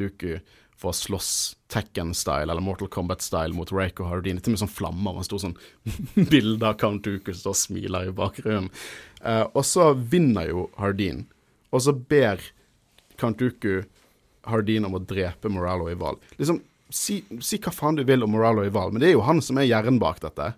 [0.78, 1.32] for å slåss
[1.74, 4.38] Tekken-style eller Mortal Kombat-style mot Rako Hardin.
[4.40, 5.58] Til og med sånn flammer og en stor sånn
[6.32, 8.70] bilde av Count Dooku som smiler i bakgrunnen.
[9.24, 11.26] Uh, og så vinner jo Hardin,
[11.74, 12.44] og så ber
[13.18, 13.82] Count Dooku
[14.48, 16.22] Hardin om å drepe Moralo Eval.
[16.38, 16.62] Liksom,
[16.94, 19.42] si, si hva faen du vil om Moralo i Val, men det er jo han
[19.44, 20.54] som er hjernen bak dette.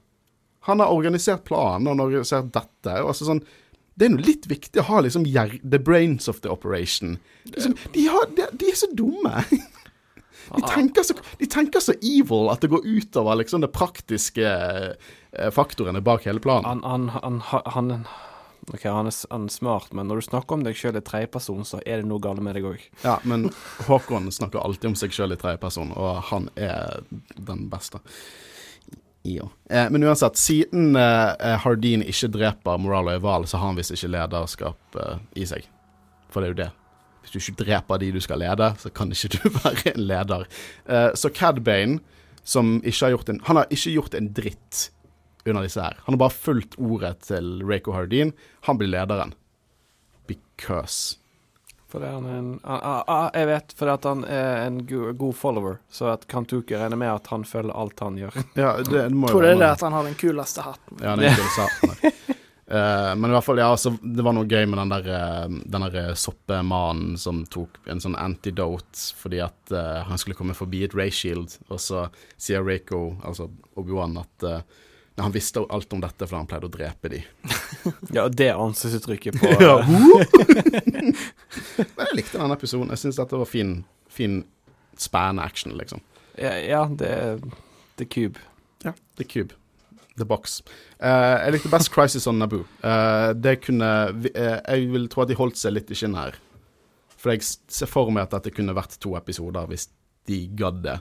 [0.67, 2.99] Han har organisert planen, han har organisert dette.
[3.01, 3.41] Og altså sånn,
[3.99, 7.17] det er jo litt viktig å ha liksom the brains of the operation.
[7.49, 9.43] Liksom, de, har, de, de er så dumme.
[10.55, 15.51] De tenker så, de tenker så evil at det går utover liksom de praktiske eh,
[15.53, 16.65] faktorene bak hele planen.
[16.83, 17.93] Han, han, han, han,
[18.69, 21.63] Ok, han er, han er smart, men når du snakker om deg sjøl i tredjeperson,
[21.65, 22.83] så er det noe galt med deg òg.
[23.01, 23.47] Ja, men
[23.87, 27.01] Håkon snakker alltid om seg sjøl i tredjeperson, og han er
[27.39, 28.03] den beste.
[29.25, 29.49] Ja.
[29.69, 34.13] Eh, men uansett, siden eh, Hardin ikke dreper Moralo Eval, så har han visst ikke
[34.13, 35.65] lederskap eh, i seg.
[36.29, 36.69] For det er jo det.
[37.29, 40.47] Hvis du ikke dreper de du skal lede, så kan ikke du være en leder.
[40.89, 41.99] Uh, så Cad Bane,
[42.43, 44.89] som ikke har gjort en Han har ikke gjort en dritt
[45.45, 45.97] under disse her.
[46.05, 48.33] Han har bare fulgt ordet til Rako Hardin.
[48.67, 49.33] Han blir lederen.
[50.27, 51.17] Because
[51.89, 55.13] For det er han en ah, ah, Jeg vet, fordi at han er en go
[55.17, 58.35] god follower, så at Kantuki regner med at han følger alt han gjør.
[58.53, 61.01] Ja, det, det må jo tror det er det at han har den kuleste hatten.
[61.01, 61.65] Ja, den kuleste
[62.03, 62.13] ikke
[62.71, 65.45] Eh, men i hvert fall, ja, så det var noe gøy med den der, eh,
[65.73, 70.53] den der eh, soppemannen som tok en sånn antidote fordi at uh, han skulle komme
[70.53, 72.03] forbi et Ray Shield, og så
[72.37, 73.49] sier Reiko, altså
[73.79, 77.23] Obi-Wan, at uh, nei, han visste alt om dette fordi han pleide å drepe de.
[78.13, 79.81] Ja, og det ansiktsuttrykket på Ja.
[79.89, 82.93] Men jeg likte den episoden.
[82.93, 83.79] Jeg syns dette var fin,
[84.13, 84.43] fin
[84.99, 86.05] spennende action, liksom.
[86.37, 87.41] Ja, ja det er
[87.97, 88.37] The Cube.
[88.85, 89.57] Ja, The Cube.
[90.19, 90.59] The Box.
[90.99, 92.65] Uh, jeg likte best Crisis on Naboo.
[92.83, 93.89] Uh, det kunne
[94.29, 96.39] eh, Jeg vil tro at de holdt seg litt i skinnet her.
[97.19, 99.89] For jeg ser for meg at dette kunne vært to episoder hvis
[100.29, 100.99] de gadd det.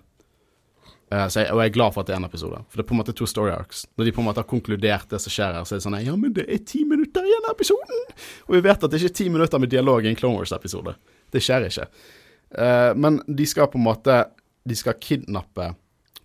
[1.08, 2.92] Jeg, og jeg er glad for at det er en episode, for det er på
[2.92, 3.86] en måte to story arcs.
[3.96, 5.96] Når de på en måte har konkludert det som skjer her, så er det sånn
[6.04, 8.02] Ja, men det er ti minutter igjen av episoden!
[8.48, 10.92] Og vi vet at det ikke er ti minutter med dialog i en Clone Wars-episode.
[11.32, 11.86] Det skjer ikke.
[13.00, 14.14] Men de skal på en måte
[14.68, 15.66] De skal kidnappe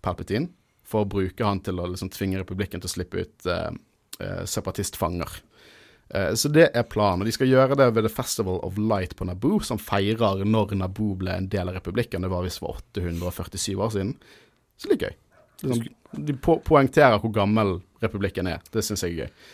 [0.04, 0.48] Palpatine
[0.94, 3.72] for å bruke han til å liksom tvinge republikken til å slippe ut eh,
[4.22, 5.40] eh, separatistfanger.
[6.14, 7.24] Eh, så det er planen.
[7.24, 10.76] Og de skal gjøre det ved The Festival of Light på Naboo, som feirer når
[10.78, 12.22] Naboo ble en del av republikken.
[12.24, 14.14] Det var visst for 847 år siden.
[14.78, 15.18] Så det er gøy.
[15.64, 15.84] Liksom,
[16.28, 18.62] de po poengterer hvor gammel republikken er.
[18.72, 19.50] Det syns jeg er gøy.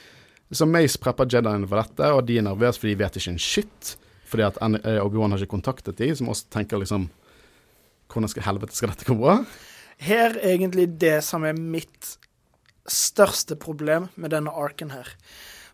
[0.50, 3.42] Så Mace prepper Jediene for dette, og de er nervøse for de vet ikke en
[3.42, 3.92] shit.
[4.30, 7.08] Fordi at eh, Obi-Wan har ikke kontaktet dem, som også tenker liksom
[8.10, 9.36] Hvordan skal helvete skal dette gå bra?
[10.00, 12.16] Her er egentlig det som er mitt
[12.90, 15.08] største problem med denne arken her.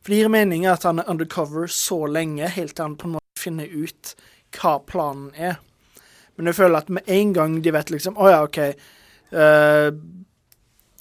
[0.03, 3.17] For det gir mening at han er undercover så lenge, helt til han på en
[3.17, 4.13] måte finner ut
[4.57, 5.61] hva planen er.
[6.37, 8.61] Men jeg føler at med en gang de vet liksom Å ja, OK.
[9.33, 9.89] Uh,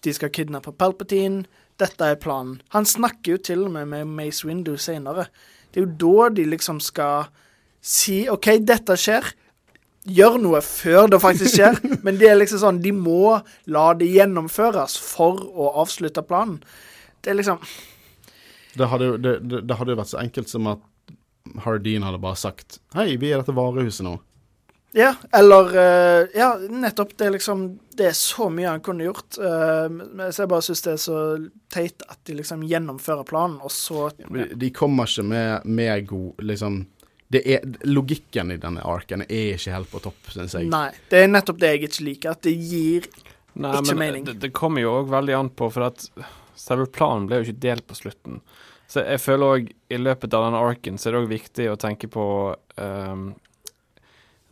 [0.06, 1.44] de skal kidnappe Palpatine.
[1.80, 2.62] Dette er planen.
[2.72, 5.28] Han snakker jo til og med med Mace Windu senere.
[5.72, 7.28] Det er jo da de liksom skal
[7.84, 9.28] si OK, dette skjer.
[10.06, 11.80] Gjør noe før det faktisk skjer.
[12.06, 13.40] Men det er liksom sånn, de må
[13.74, 16.60] la det gjennomføres for å avslutte planen.
[17.26, 17.62] Det er liksom
[18.78, 20.84] Det hadde, jo- det, det, det hadde jo vært så enkelt som at
[21.64, 24.16] Hardin hadde bare sagt Hei, vi er dette varehuset nå.
[24.96, 27.18] Ja, eller uh, Ja, nettopp.
[27.18, 27.66] Det er liksom
[27.98, 29.36] Det er så mye han kunne gjort.
[29.36, 31.18] Uh, så jeg bare syns det er så
[31.74, 36.80] teit at de liksom gjennomfører planen, og så De kommer ikke med, med god Liksom
[37.34, 40.70] er, Logikken i denne arken er ikke helt på topp, syns jeg.
[40.72, 40.90] Nei.
[41.10, 42.36] Det er nettopp det jeg ikke liker.
[42.36, 43.08] At det gir
[43.56, 44.26] Nei, Ikke men mening.
[44.28, 46.10] Det, det kommer jo òg veldig an på, for at
[46.60, 48.42] selve planen ble jo ikke delt på slutten.
[48.92, 51.78] Så jeg føler òg i løpet av denne arken så er det òg viktig å
[51.80, 52.26] tenke på
[52.78, 53.30] um,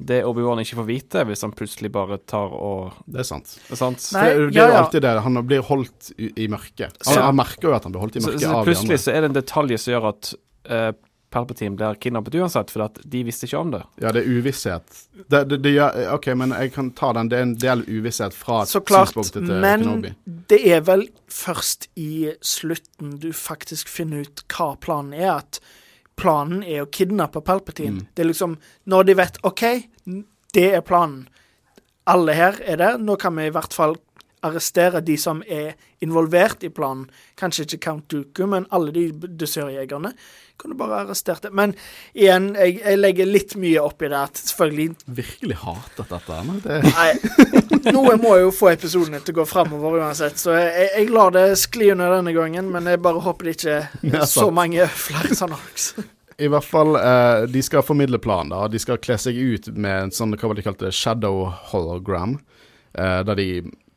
[0.03, 3.53] det Obi-Wan ikke får vite hvis han plutselig bare tar og Det er sant.
[3.75, 4.07] Sant?
[4.15, 4.81] Nei, det, det er jo ja.
[4.81, 5.13] alltid det.
[5.27, 6.97] Han blir holdt i, i mørket.
[7.05, 8.71] Han, Så- han merker jo at han blir holdt i Så, mørket så av de
[8.71, 10.31] plutselig så er det en detalj som gjør at
[10.71, 10.91] uh,
[11.33, 13.81] Palpatine blir kidnappet uansett, for at de visste ikke om det.
[14.03, 14.99] Ja, det er uvisshet.
[15.25, 15.73] Det, det, det
[16.13, 17.31] OK, men jeg kan ta den.
[17.31, 20.13] Det er en del uvisshet fra synspunktet til Men Kenobi.
[20.53, 25.41] det er vel først i slutten du faktisk finner ut hva planen er.
[25.41, 25.61] At
[26.19, 28.03] planen er å kidnappe Palpatine.
[28.03, 28.07] Mm.
[28.13, 29.63] Det er liksom Når de vet OK,
[30.53, 31.27] det er planen.
[32.09, 32.91] Alle her er det.
[33.01, 33.97] Nå kan vi i hvert fall
[34.43, 35.73] arrestere de som er
[36.03, 37.07] involvert i planen.
[37.39, 40.13] Kanskje ikke Count Dooku, men alle de dusørjegerne.
[40.61, 41.51] Kunne bare arrestert det.
[41.55, 41.73] Men
[42.13, 46.41] igjen, jeg, jeg legger litt mye opp i det at selvfølgelig Virkelig hatet dette.
[46.47, 50.89] Men det, Nei, noe må jo få episodene til å gå framover uansett, så jeg,
[50.93, 53.79] jeg lar det skli under denne gangen, men jeg bare håper det ikke
[54.13, 55.93] Ja, er så mange flere sånne arcs.
[56.41, 58.53] I hvert fall, eh, de skal formidle planen.
[58.53, 58.67] da.
[58.71, 62.39] De skal kle seg ut med en sånn, hva var det de kalte shadow hologram.
[62.93, 63.47] Eh, der de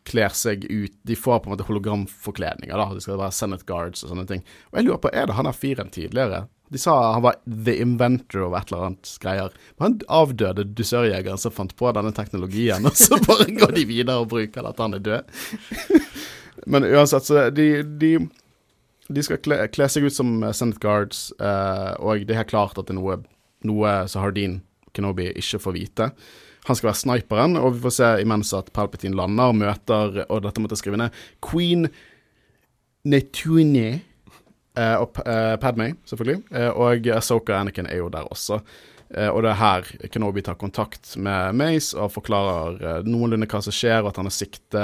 [0.07, 2.77] kler seg ut De får på en måte hologramforkledninger.
[2.77, 2.89] da.
[2.95, 4.45] De skal være Senate Guards og sånne ting.
[4.71, 6.47] Og jeg lurer på, er det han der fyren tidligere?
[6.71, 9.53] De sa han var the inventor of et eller annet greier.
[9.77, 14.25] Men han avdøde dusørjegeren som fant på denne teknologien, og så bare går de videre
[14.25, 15.37] og bruker det at han er død.
[16.73, 17.69] Men uansett, så de,
[18.01, 18.17] de
[19.09, 22.79] de skal kle, kle seg ut som Senate Guards, eh, og det er helt klart
[22.79, 23.21] at det er noe,
[23.67, 24.61] noe som Hardin
[24.97, 26.09] Kenobi ikke får vite.
[26.67, 30.43] Han skal være sniperen, og vi får se imens at Palpatine lander og møter Og
[30.43, 31.15] dette måtte jeg skrive ned.
[31.45, 31.87] Queen
[33.07, 33.87] Netune
[34.75, 36.43] eh, og uh, Padmay, selvfølgelig.
[36.51, 38.59] Eh, og Asoka og Anakin er jo der også.
[39.15, 43.61] Eh, og det er her Kenobi tar kontakt med Mace og forklarer eh, noenlunde hva
[43.63, 44.83] som skjer, og at han har sikte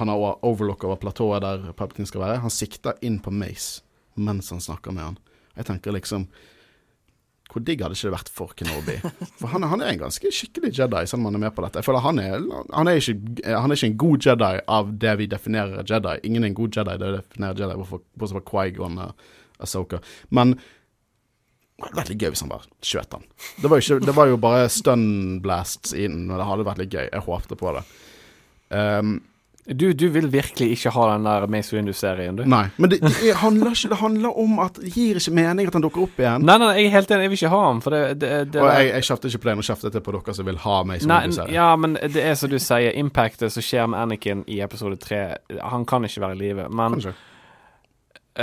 [0.00, 2.40] Han har overlook over platået der Palpatine skal være.
[2.42, 3.82] Han sikter inn på Mace
[4.14, 5.16] mens han snakker med han.
[5.58, 6.28] Jeg tenker liksom
[7.54, 8.96] Hvor digg hadde ikke det vært for Kenobi?
[9.38, 11.78] For han, han er en ganske skikkelig Jedi, selv om han er med på dette.
[11.78, 15.12] Jeg føler Han er, han er, ikke, han er ikke en god Jedi av det
[15.20, 16.16] vi definerer Jedi.
[16.26, 19.28] Ingen er en god Jedi, det definerer Jedi, bortsett fra Quaigon og
[19.62, 20.00] Asoka.
[20.34, 22.52] Men det hadde vært litt gøy hvis han
[22.90, 23.28] skjøt han.
[23.62, 25.06] Det var, ikke, det var jo bare stun
[25.44, 27.06] blasts inn, og det hadde vært litt gøy.
[27.06, 27.84] Jeg håpte på det.
[28.74, 29.16] Um,
[29.64, 32.42] Du, du vil virkelig ikke ha den der Mace Windu-serien, du?
[32.44, 32.66] nei.
[32.76, 35.84] Men det, det handler ikke Det handler om at det gir ikke mening at han
[35.86, 36.44] dukker opp igjen.
[36.44, 38.60] Nei, nei, jeg er helt enig, jeg vil ikke ha han, for det, det, det
[38.60, 40.76] og jeg, jeg kjefter ikke på det, nå kjefter jeg på dere som vil ha
[40.90, 44.44] Mace Nei, Windu-serien ja, men det er som du sier, impactet som skjer med Anakin
[44.52, 45.22] i episode tre
[45.72, 46.68] Han kan ikke være i live.
[46.68, 47.14] Men Kanskje.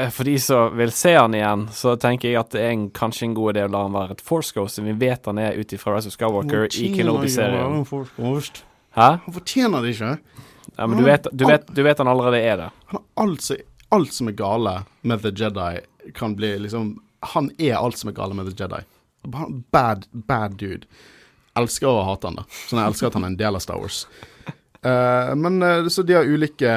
[0.02, 2.90] eh, for de som vil se han igjen, så tenker jeg at det er en,
[2.90, 5.38] kanskje en god idé å la han være et Force Ghost, siden vi vet han
[5.38, 7.84] er ut ifra Rise of Skywalker i Kenobi-serien.
[8.98, 10.16] Han fortjener det ikke.
[10.78, 12.70] Ja, men du vet, du, vet, du vet han allerede er det.
[12.92, 13.52] Han har alt,
[13.90, 15.84] alt som er gale med The Jedi,
[16.18, 16.96] kan bli liksom
[17.36, 18.82] Han er alt som er gale med The Jedi.
[19.72, 20.88] Bad, bad dude.
[21.60, 22.46] Elsker å hate han, da.
[22.66, 24.06] Sånn jeg elsker at han er en del av Star Wars.
[24.82, 26.72] Uh, men uh, Så de har ulike,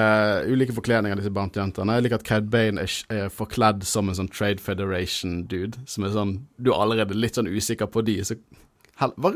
[0.44, 1.96] ulike forkledninger, disse bounty-jentene.
[1.96, 5.86] Jeg liker at Cad Bane er, er forkledd som en sånn Trade Federation-dude.
[5.88, 8.36] Som er sånn Du er allerede litt sånn usikker på de, så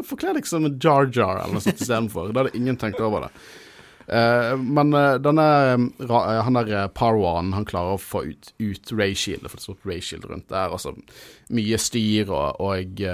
[0.06, 2.34] forkle deg som en Jar Jar eller noe sånt istedenfor.
[2.34, 3.32] Da hadde ingen tenkt over det.
[4.08, 9.44] Eh, men eh, denne eh, han der Parwan, han klarer å få ut, ut Rayshield,
[9.44, 10.72] for det står Rayshield rundt der.
[10.72, 10.94] Altså
[11.52, 13.04] mye styr, og, og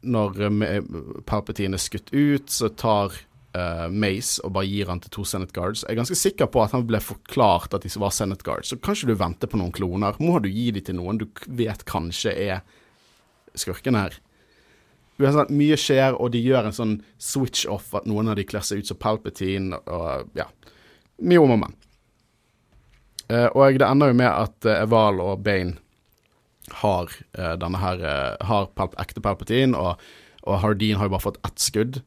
[0.00, 0.38] når
[1.28, 5.50] Palpatine er skutt ut, så tar Uh, Mace og bare gir han til to Senate
[5.50, 5.80] Guards.
[5.82, 8.78] Jeg er ganske sikker på at han ble forklart at de var Senate Guards, så
[8.78, 10.14] kanskje du venter på noen kloner.
[10.22, 11.24] Må du gi de til noen du
[11.58, 12.60] vet kanskje er
[13.58, 14.14] skurken her.
[15.20, 18.80] Sånn, Mye skjer, og de gjør en sånn switch-off, at noen av de kler seg
[18.80, 20.48] ut som Palpatine, og ja.
[21.20, 21.76] Mye om og men.
[23.30, 25.76] Eh, og det ender jo med at eh, Eval og Bane
[26.80, 28.02] har eh, denne her
[28.46, 30.00] Har Palp ekte Palpatine, og,
[30.46, 32.02] og Hardin har jo bare fått ett skudd.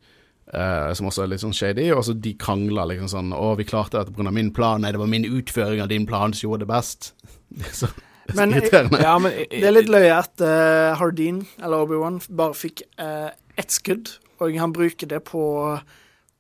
[0.53, 3.65] Uh, som også er litt sånn shady, og så de krangler liksom sånn 'Å, vi
[3.65, 4.29] klarte dette pga.
[4.29, 7.13] min plan.' 'Nei, det var min utføring av din plan som gjorde det best.'
[7.79, 7.87] Så
[8.33, 8.53] Men-
[9.01, 13.71] Ja, men Det er litt løye at uh, Hardin, eller Obi-Wan, bare fikk uh, ett
[13.75, 15.43] skudd, og han bruker det på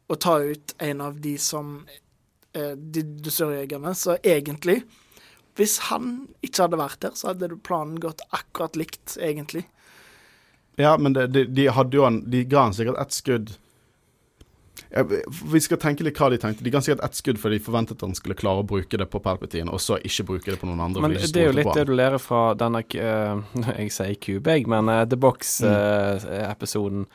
[0.07, 1.85] å ta ut en av de som
[2.55, 3.93] uh, De dusørjegerne.
[3.95, 4.83] Så egentlig,
[5.59, 9.65] hvis han ikke hadde vært der, så hadde planen gått akkurat likt, egentlig.
[10.79, 13.51] Ja, men det, de, de hadde jo han De ga han sikkert ett skudd.
[14.93, 16.63] Vi skal tenke litt hva de tenkte.
[16.65, 18.99] De kan si at ett skudd fordi de forventet at han skulle klare å bruke
[18.99, 21.01] det på Palpatine, og så ikke bruke det på noen andre.
[21.01, 23.41] Men det er jo litt det du lærer fra denne uh,
[23.79, 25.23] Jeg sier Cube, jeg, men uh, The Mm.
[25.23, 27.07] Box-episoden.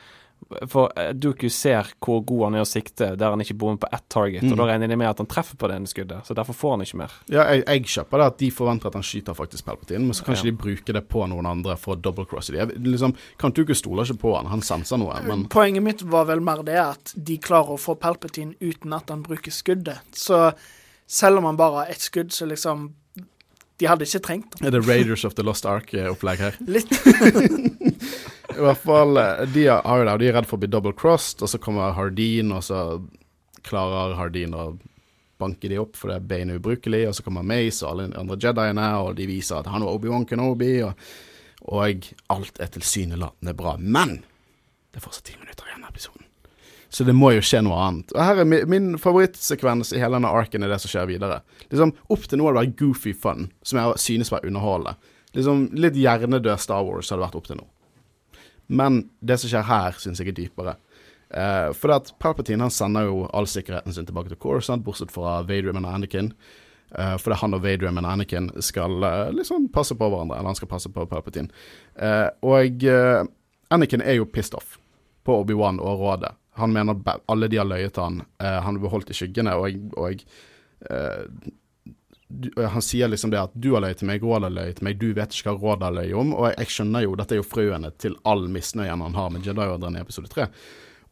[0.67, 3.89] For uh, Duku ser hvor god han er å sikte, der han ikke bommer på
[3.93, 4.45] ett target.
[4.45, 4.53] Mm.
[4.53, 6.73] Og da regner de med at han treffer på det ene skuddet, så derfor får
[6.75, 7.13] han ikke mer.
[7.29, 10.25] Ja, jeg, jeg kjøper det at de forventer at han skyter faktisk Palpatine, men så
[10.25, 12.57] kan ikke de bruke det på noen andre for å double cross de.
[12.61, 16.41] Jeg, liksom, Kantuku stoler ikke på han, han senser noe, men Poenget mitt var vel
[16.43, 20.01] mer det at de klarer å få Palpatine uten at han bruker skuddet.
[20.17, 20.49] Så
[21.09, 22.91] selv om han bare har ett skudd, så liksom
[23.79, 24.67] De hadde ikke trengt det.
[24.67, 26.57] er det Raiders of the Lost Ark-opplegg her?
[26.67, 26.91] Litt.
[28.59, 31.59] I hvert fall, eh, de har de er redd for å bli double-crossed, og så
[31.63, 32.83] kommer Hardin, og så
[33.63, 34.69] klarer Hardin å
[35.39, 38.39] banke de opp fordi det er ubrukelig, og så kommer Mace og alle de andre
[38.43, 41.05] Jediene, og de viser at han var Obi-Wan Kenobi, og,
[41.71, 43.77] og alt er tilsynelatende bra.
[43.79, 44.19] Men
[44.89, 46.25] det er fortsatt ti minutter igjen av episoden.
[46.89, 48.11] Så det må jo skje noe annet.
[48.15, 51.43] Og her er min, min favorittsekvens i hele denne arken er det som skjer videre.
[51.69, 54.97] Liksom Opp til nå har det vært goofy fun, som jeg synes var underholdende.
[55.37, 57.67] Liksom Litt hjernedød Star Wars har det vært opp til nå.
[58.69, 60.75] Men det som skjer her, syns jeg er dypere.
[61.29, 65.39] Eh, for at Palpatine han sender jo all sikkerheten sin tilbake til Coruscant, bortsett fra
[65.45, 66.33] Vadrium og Anakin.
[66.89, 70.57] Uh, fordi han og Vadrium og Anakin skal uh, liksom passe på hverandre, eller han
[70.57, 71.51] skal passe på Palpatine.
[71.93, 72.85] Uh, og
[73.69, 74.79] Anakin er jo pissed off
[75.25, 76.33] på Obi-Wan og rådet.
[76.57, 76.97] Han mener
[77.29, 78.23] alle de har løyet han.
[78.41, 80.25] Han er beholdt i skyggene, og, og
[82.69, 84.99] han sier liksom det at du har løyet til meg, rådet har løyet til meg,
[85.01, 86.35] du vet ikke hva rådet har løyet om.
[86.37, 89.47] Og jeg, jeg skjønner jo, dette er jo frøene til all misnøyen han har med
[89.47, 90.45] Jedi-ordren i episode tre.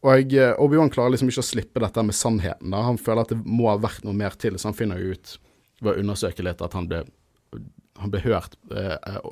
[0.06, 2.70] Og eh, Obi-Wan klarer liksom ikke å slippe dette med sannheten.
[2.70, 2.84] da.
[2.86, 5.34] Han føler at det må ha vært noe mer til, så han finner jo ut
[5.82, 7.02] ved å undersøke litt at han ble,
[7.98, 9.30] han ble hørt eh, eh,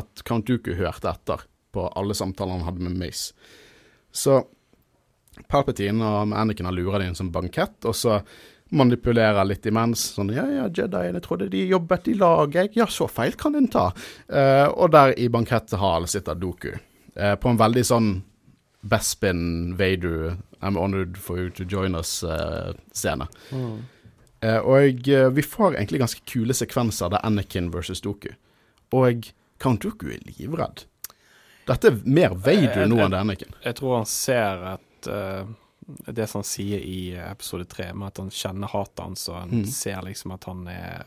[0.00, 3.30] At Count Dooku hørte etter på alle samtaler han hadde med Mace.
[4.10, 4.42] Så
[5.50, 8.18] Palpatine og Anakin har lura det inn som bankett, og så
[8.70, 10.02] manipulerer litt imens.
[10.16, 12.72] Sånn Ja, ja, Jediene trodde de jobbet i lag, jeg.
[12.78, 13.90] Ja, så feil kan en ta.
[14.28, 16.72] Eh, og der i banketthalen sitter Doku.
[17.16, 18.10] Eh, på en veldig sånn
[18.82, 23.26] Bespin Vadu, I'm honored for you to join us-scene.
[24.40, 28.30] Eh, og eh, vi får egentlig ganske kule sekvenser der Anakin versus Doku.
[28.96, 29.28] Og
[29.60, 30.86] Count Doku er livredd.
[31.68, 33.52] Dette er mer Vadu nå enn det er Anakin.
[33.66, 35.44] Jeg tror han ser at eh,
[36.06, 39.50] det som han sier i episode tre, med at han kjenner hatet hans, og han
[39.50, 39.64] Mm.
[39.66, 41.04] ser liksom at han er,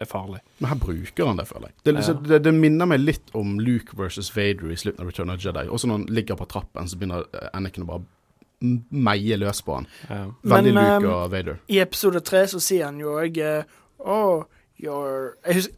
[0.00, 0.40] er farlig.
[0.58, 1.74] Men her bruker han det, føler jeg.
[1.84, 2.28] Det, liksom, Ja.
[2.28, 5.48] det, det minner meg litt om Luke versus Vader i slutten av Return of the
[5.48, 5.68] Jedi.
[5.68, 8.02] Også når han ligger på trappen, så begynner eh, Anakin å bare
[8.90, 9.86] meie løs på han.
[10.08, 10.24] Ja.
[10.42, 11.60] Veldig Men, Luke ehm, og Vader.
[11.68, 13.38] I episode tre så sier han jo òg
[14.04, 14.44] Oh,
[14.80, 15.74] you're jeg husker,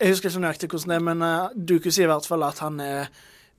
[0.00, 2.58] jeg husker ikke nøyaktig hvordan det er, men uh, Duku sier i hvert fall at
[2.62, 3.08] han er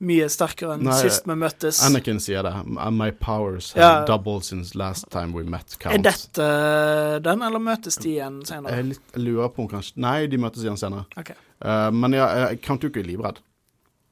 [0.04, 1.78] mye sterkere enn Nei, sist vi møttes.
[1.86, 2.52] Anakin sier det.
[2.92, 4.04] My powers have Ja.
[4.08, 5.76] doubled since last time we met.
[5.86, 8.74] Er dette uh, den, eller møtes de igjen senere?
[8.76, 11.06] Jeg, litt, jeg lurer på om kanskje Nei, de møtes igjen senere.
[11.16, 11.36] Okay.
[11.64, 13.38] Uh, men ja, eh, Count Duke er livredd.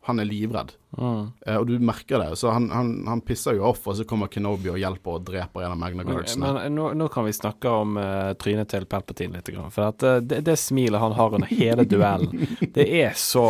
[0.06, 0.72] Han er livredd.
[0.98, 1.28] Mm.
[1.46, 2.38] uh, og du merker det.
[2.40, 5.62] Så han, han, han pisser jo off, og så kommer Kenobi og hjelper og dreper
[5.66, 6.52] en av Magna Men, Guardsene.
[6.56, 9.50] men nå, nå kan vi snakke om uh, trynet til Palpatine litt.
[9.52, 13.44] Grann, for at, uh, det, det smilet han har under hele duellen, det er så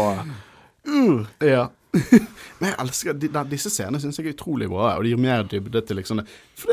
[1.41, 1.69] Ja.
[2.61, 5.21] Men jeg elsker de, de, Disse scenene syns jeg er utrolig bra, og de gir
[5.21, 6.27] mer dybde til liksom det.
[6.57, 6.73] For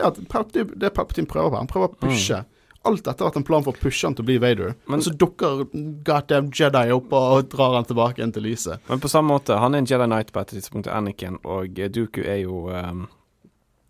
[0.54, 2.44] det, det Palpatine prøver på, han prøver å pushe.
[2.88, 5.02] Alt dette har vært en plan for å pushe han til å bli Vader, Men-
[5.02, 5.66] og så dukker
[6.08, 8.80] goddamn Jedi opp og drar han tilbake inn til lyset.
[8.88, 11.90] Men på samme måte, han er en Jedi Knight på et tidspunkt, Anakin, og Duku
[11.90, 13.08] Dooku er jo um,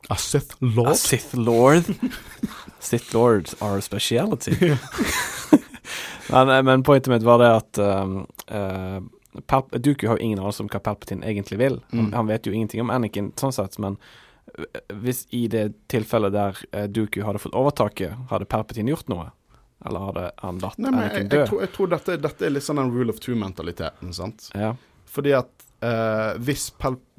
[0.09, 0.95] A Sith a Lord?
[0.97, 1.85] Sith Lord.
[2.79, 4.55] Sith Lords are a speciality.
[6.31, 8.99] men, eh, men pointet mitt var det at um, eh,
[9.33, 11.79] Dooku har jo ingen anelse om hva Palpatine egentlig vil.
[11.91, 12.13] Han, Mm.
[12.13, 13.97] han vet jo ingenting om Anakin, sånn sett, men
[14.57, 19.29] eh, hvis i det tilfellet der uh, Duku hadde fått overtaket, hadde Palpatine gjort noe?
[19.85, 21.37] Eller hadde han latt Nei, men jeg, dø?
[21.37, 24.49] jeg, jeg, tror, jeg tror dette, dette er litt sånn den rule of two-mentaliteten, sant.
[24.57, 24.73] Ja.
[25.05, 25.49] Fordi at
[25.85, 26.69] eh, hvis,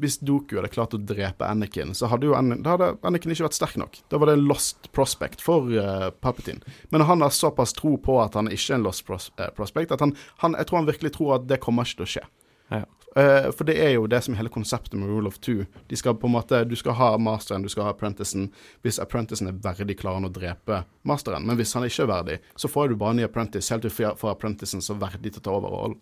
[0.00, 3.48] hvis Doku hadde klart å drepe Anakin, så hadde jo An da hadde Anakin ikke
[3.48, 4.00] vært sterk nok.
[4.12, 6.62] Da var det en lost prospect for uh, Palpatine.
[6.94, 9.94] Men han har såpass tro på at han ikke er en lost pros uh, prospect,
[9.94, 12.26] at han, han, jeg tror han virkelig tror at det kommer ikke til å skje.
[12.70, 12.84] Ja.
[13.16, 15.64] Uh, for det er jo det som er hele konseptet med rule of two.
[15.90, 18.52] De skal på en måte, Du skal ha masteren, du skal ha apprenticen.
[18.86, 21.46] Hvis apprenticen er verdig, klarer han å drepe masteren.
[21.46, 23.90] Men hvis han ikke er verdig, så får du bare en ny apprentice helt til
[23.90, 25.98] du får apprenticen så verdig til å ta over rollen.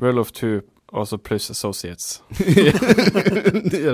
[0.00, 0.60] Rule of two,
[0.92, 2.22] også pluss associates.
[2.38, 2.72] ja,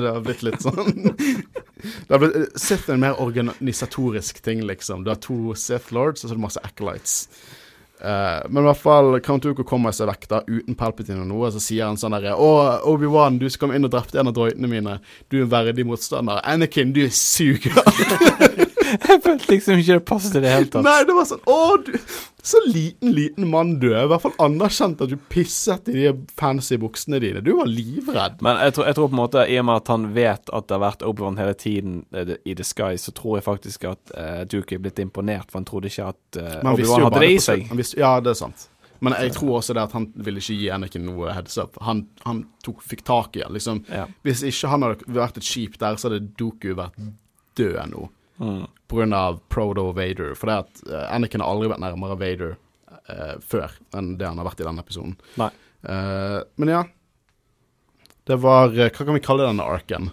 [0.01, 5.05] det har blitt litt sånn Det har blitt Sith er en mer organisatorisk ting, liksom.
[5.05, 7.19] Du har to Sith Lords, og så er det masse acolytes.
[7.99, 11.51] Uh, men i hvert fall Count Dooku kommer seg vekk da uten Palpatine og noe.
[11.55, 12.51] Så sier han sånn derre Å,
[12.91, 14.99] Obi-Wan, du som kom inn og drepte en av droidene mine.
[15.31, 16.43] Du er en verdig motstander.
[16.47, 17.75] Anakin, du suger.
[19.09, 20.84] Jeg følte liksom ikke det passet i det hele tatt.
[20.86, 21.91] Nei, det var sånn Å, du
[22.49, 24.07] Så liten, liten mann du er.
[24.07, 27.43] I hvert fall anerkjent at du pisset i de fancy buksene dine.
[27.45, 28.39] Du var livredd.
[28.47, 30.68] Men jeg tror, jeg tror på en måte, i og med at han vet at
[30.70, 34.14] det har vært Obi-Wan hele tiden eh, i The Sky, så tror jeg faktisk at
[34.16, 37.30] uh, Duke er blitt imponert, for han trodde ikke at uh, han Obi-Wan hadde det
[37.34, 37.68] i seg.
[37.82, 38.68] visste- Ja, det er sant.
[39.05, 41.76] Men jeg tror også det at han ville ikke gi Anakin noe heads up.
[41.86, 43.51] Han, han tok, fikk tak i det.
[43.55, 44.09] Liksom, Ja.
[44.26, 46.97] hvis ikke han hadde vært et skip der, så hadde Doku vært
[47.61, 48.09] død nå.
[48.39, 49.14] Mm.
[49.14, 50.34] Av Prodo Vader.
[50.39, 54.41] For det at uh, Anakin har aldri vært nærmere Vader uh, før enn det han
[54.41, 55.16] har vært i denne episoden.
[55.41, 55.51] Nei.
[55.82, 56.84] Uh, men ja.
[58.28, 60.11] Det var Hva kan vi kalle denne arken?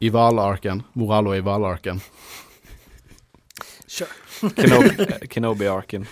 [0.00, 0.84] Ivala-arken?
[0.96, 2.00] Moralo Ivala-arken?
[3.86, 4.08] Sure.
[4.56, 6.06] Kenobi, Kenobi-arken.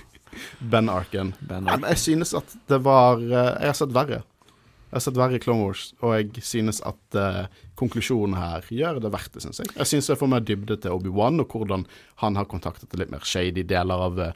[0.59, 1.33] Ben-arken.
[1.41, 4.21] Ben men jeg synes at det var Jeg har sett verre.
[4.89, 7.43] Jeg har sett verre Clone Wars, og jeg synes at uh,
[7.77, 9.75] konklusjonen her gjør det verdt det, synes jeg.
[9.77, 11.85] Jeg synes jeg får mer dybde til Obi-Wan, og hvordan
[12.23, 14.31] han har kontaktet litt mer shady deler av uh,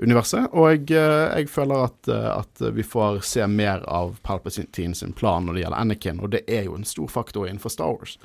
[0.00, 0.48] universet.
[0.56, 5.44] Og jeg, uh, jeg føler at, at vi får se mer av Palpatine sin plan
[5.44, 8.16] når det gjelder Anakin, og det er jo en stor faktor innenfor Star Wars.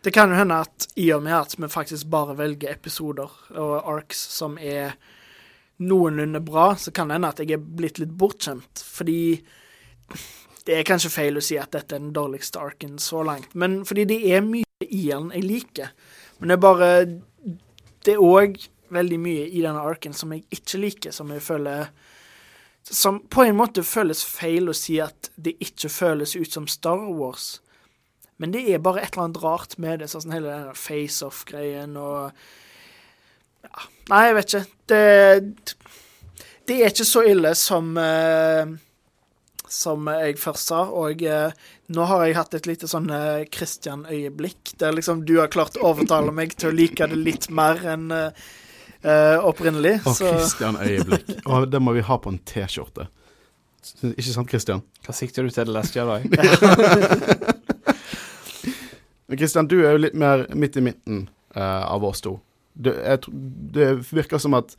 [0.00, 3.76] Det kan jo hende at i og med at vi faktisk bare velger episoder og
[3.84, 4.96] arcs som er
[5.78, 8.82] noenlunde bra, så kan det hende at jeg er blitt litt bortskjemt.
[8.82, 9.20] Fordi
[10.68, 13.80] det er kanskje feil å si at dette er den dårligste arken så langt, men
[13.88, 15.94] fordi det er mye i den jeg liker.
[16.38, 16.90] Men det er bare
[18.04, 18.58] Det er òg
[18.94, 21.88] veldig mye i denne arken som jeg ikke liker, som jeg føler
[22.84, 27.08] Som på en måte føles feil å si at det ikke føles ut som Star
[27.16, 27.60] Wars.
[28.38, 32.30] Men det er bare et eller annet rart med det, sånn hele den face-off-greien og
[33.64, 34.66] ja, Nei, jeg vet ikke.
[34.88, 35.74] Det,
[36.68, 38.76] det er ikke så ille som eh,
[39.72, 41.52] som jeg først sa, og eh,
[41.94, 45.92] nå har jeg hatt et lite sånn eh, Christian-øyeblikk, der liksom du har klart å
[45.92, 48.48] overtale meg til å like det litt mer enn eh,
[49.02, 49.98] eh, opprinnelig.
[50.04, 51.30] Og så Christian Øyeblikk.
[51.46, 53.08] Og det må vi ha på en T-skjorte.
[54.10, 54.82] Ikke sant, Christian?
[55.06, 56.20] Hva sikter du til, det Last Jedi?
[59.28, 62.38] Men Christian, du er jo litt mer midt i midten uh, av oss to.
[62.72, 63.32] Det, jeg,
[63.76, 64.74] det virker som at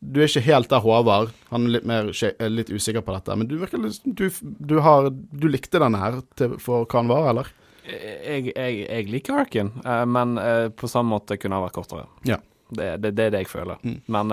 [0.00, 1.32] du er ikke helt der Håvard.
[1.50, 3.34] Han er litt, mer, er litt usikker på dette.
[3.34, 7.54] Men du du, du, har, du likte denne her til, for hva den var, eller?
[7.88, 12.04] jeg, jeg, jeg liker arken, eh, men eh, på samme måte kunne ha vært kortere.
[12.28, 12.36] Ja.
[12.68, 13.80] Det, det, det er det jeg føler.
[13.80, 14.00] Mm.
[14.12, 14.32] Men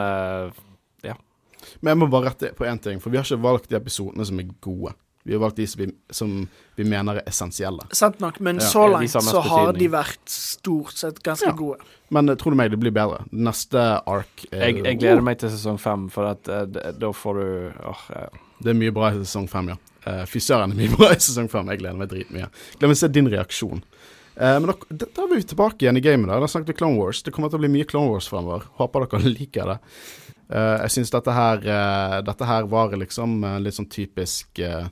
[1.05, 1.13] ja.
[1.79, 4.27] Men jeg må bare rette på én ting, for vi har ikke valgt de episodene
[4.27, 4.91] som er gode.
[5.25, 6.33] Vi har valgt de som vi, som
[6.75, 7.87] vi mener er essensielle.
[7.97, 11.51] Sant nok, men Ja, så langt så har de vært stort sett ganske Ja.
[11.51, 11.79] gode.
[12.09, 13.23] Men tro tror du meg, det blir bedre.
[13.31, 17.33] Neste ark er jeg, jeg gleder meg til sesong fem, for at, uh, da får
[17.33, 18.27] du oh, eh,
[18.61, 19.77] Det er mye bra i sesong fem, ja.
[20.05, 21.71] Uh, Fy søren, det er mye bra i sesong fem.
[21.73, 22.49] Jeg gleder meg dritmye.
[22.77, 23.81] Gleder meg å se din reaksjon.
[24.37, 26.29] Uh, men da, da da er vi tilbake igjen i gamet.
[26.29, 27.23] Da Da snakket vi Clone Wars.
[27.23, 28.69] Det kommer til å bli mye Clone Wars fremover.
[28.77, 29.79] Håper dere liker det.
[30.53, 34.85] Uh, jeg syns dette eh, Dette her var liksom eh, litt sånn typisk eh,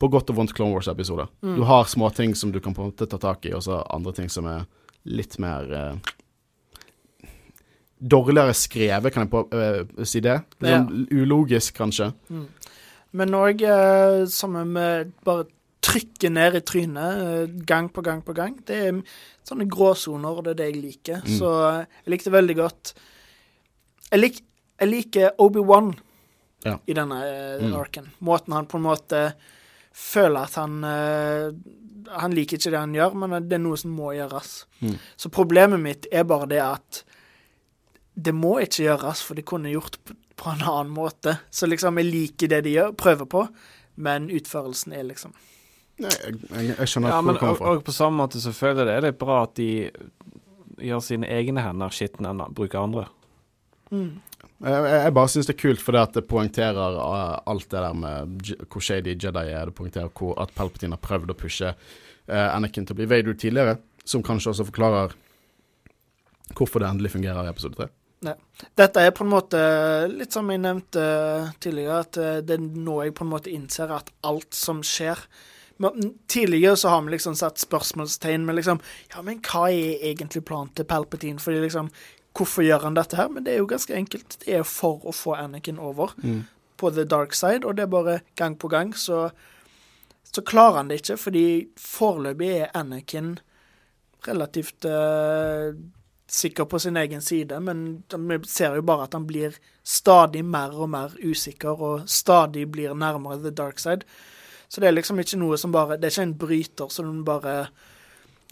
[0.00, 1.28] På godt og vondt Clone Wars-episoder.
[1.44, 1.56] Mm.
[1.58, 4.14] Du har småting som du kan på en måte ta tak i, og så andre
[4.16, 4.62] ting som er
[5.04, 5.94] litt mer eh,
[8.00, 10.38] Dårligere skrevet, kan jeg på, eh, si det?
[10.64, 12.06] Litt sånn ulogisk, kanskje.
[13.12, 15.44] Men òg, eh, sammen med bare
[15.82, 18.56] trykker ned i trynet eh, gang på gang på gang.
[18.64, 19.02] Det er
[19.44, 21.20] sånne gråsoner, og det er det jeg liker.
[21.26, 21.38] Mm.
[21.38, 22.94] Så eh, jeg likte veldig godt
[24.12, 24.40] Jeg, lik,
[24.80, 25.92] jeg liker Obi-Wan
[26.64, 26.78] Ja.
[26.86, 27.74] i denne eh, Mm.
[27.76, 28.10] arken.
[28.22, 29.34] Måten han på en måte
[30.00, 31.50] føler at han eh,
[32.16, 34.64] Han liker ikke det han gjør, men det er noe som må gjøres.
[34.80, 34.96] Mm.
[35.20, 37.02] Så problemet mitt er bare det at
[38.20, 41.36] det må ikke gjøres, for de kunne gjort på, på en annen måte.
[41.54, 43.44] Så liksom, jeg liker det de gjør, prøver på,
[44.00, 45.36] men utførelsen er liksom
[46.00, 47.72] Nei, jeg, jeg, jeg skjønner Ja, hvor men det kommer fra.
[47.76, 49.66] og på samme måte så føler jeg det er litt bra at de
[50.80, 53.06] gjør sine egne hender skitne enn å bruke andre.
[53.92, 54.10] mm.
[54.60, 58.50] Jeg, bare syns det er kult fordi at det poengterer uh, alt det der med
[58.66, 59.70] hvor shady Jedi er.
[59.70, 63.38] Det poengterer hvor, at Palpatine har prøvd å pushe uh, Anakin til å bli Vader
[63.40, 65.16] tidligere, som kanskje også forklarer
[66.56, 67.88] hvorfor det endelig fungerer i episode 3.
[68.76, 69.60] Dette er på en måte
[70.12, 71.04] litt som jeg nevnte
[71.62, 75.24] tidligere, at eh, det er nå jeg på en måte innser at alt som skjer
[76.28, 78.82] Tidligere så har vi liksom satt spørsmålstegn med liksom
[79.14, 81.40] Ja, men hva er egentlig planen til Palpatine?
[81.40, 81.88] Fordi liksom
[82.36, 83.28] Hvorfor gjør han dette her?
[83.28, 84.38] Men det er jo ganske enkelt.
[84.44, 86.14] Det er for å få Anakin over
[86.80, 89.30] på the dark side, og det er bare gang på gang så
[90.32, 91.46] så klarer han det ikke, fordi
[91.80, 93.32] foreløpig er Anakin
[94.26, 95.74] relativt uh,
[96.30, 100.76] sikker på sin egen side, men vi ser jo bare at han blir stadig mer
[100.76, 104.06] og mer usikker, og stadig blir nærmere the dark side.
[104.68, 107.54] Så det er liksom ikke noe som bare Det er ikke en bryter som bare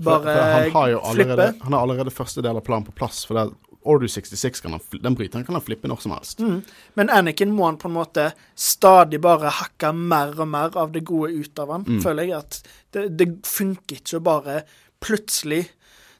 [0.02, 3.24] bare for han har jo allerede, han har allerede første del av planen på plass.
[3.26, 3.55] For det,
[3.89, 6.40] Order 66 kan han, den bryteren kan han flippe når som helst.
[6.44, 6.59] Mm.
[7.01, 8.27] Men Anakin må han på en måte
[8.59, 12.02] stadig bare hakke mer og mer av det gode ut av han, Mm.
[12.05, 12.39] føler jeg.
[12.39, 12.62] At
[12.93, 14.60] det, det funker ikke bare
[15.01, 15.69] plutselig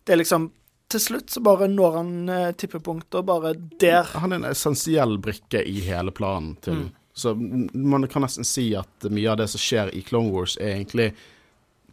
[0.07, 0.51] Det er liksom
[0.89, 3.51] Til slutt så bare når han eh, tippepunktet, bare
[3.81, 6.89] der Han er en essensiell brikke i hele planen til Mm.
[7.19, 7.33] Så
[7.75, 11.09] man kan nesten si at mye av det som skjer i Clone Wars, er egentlig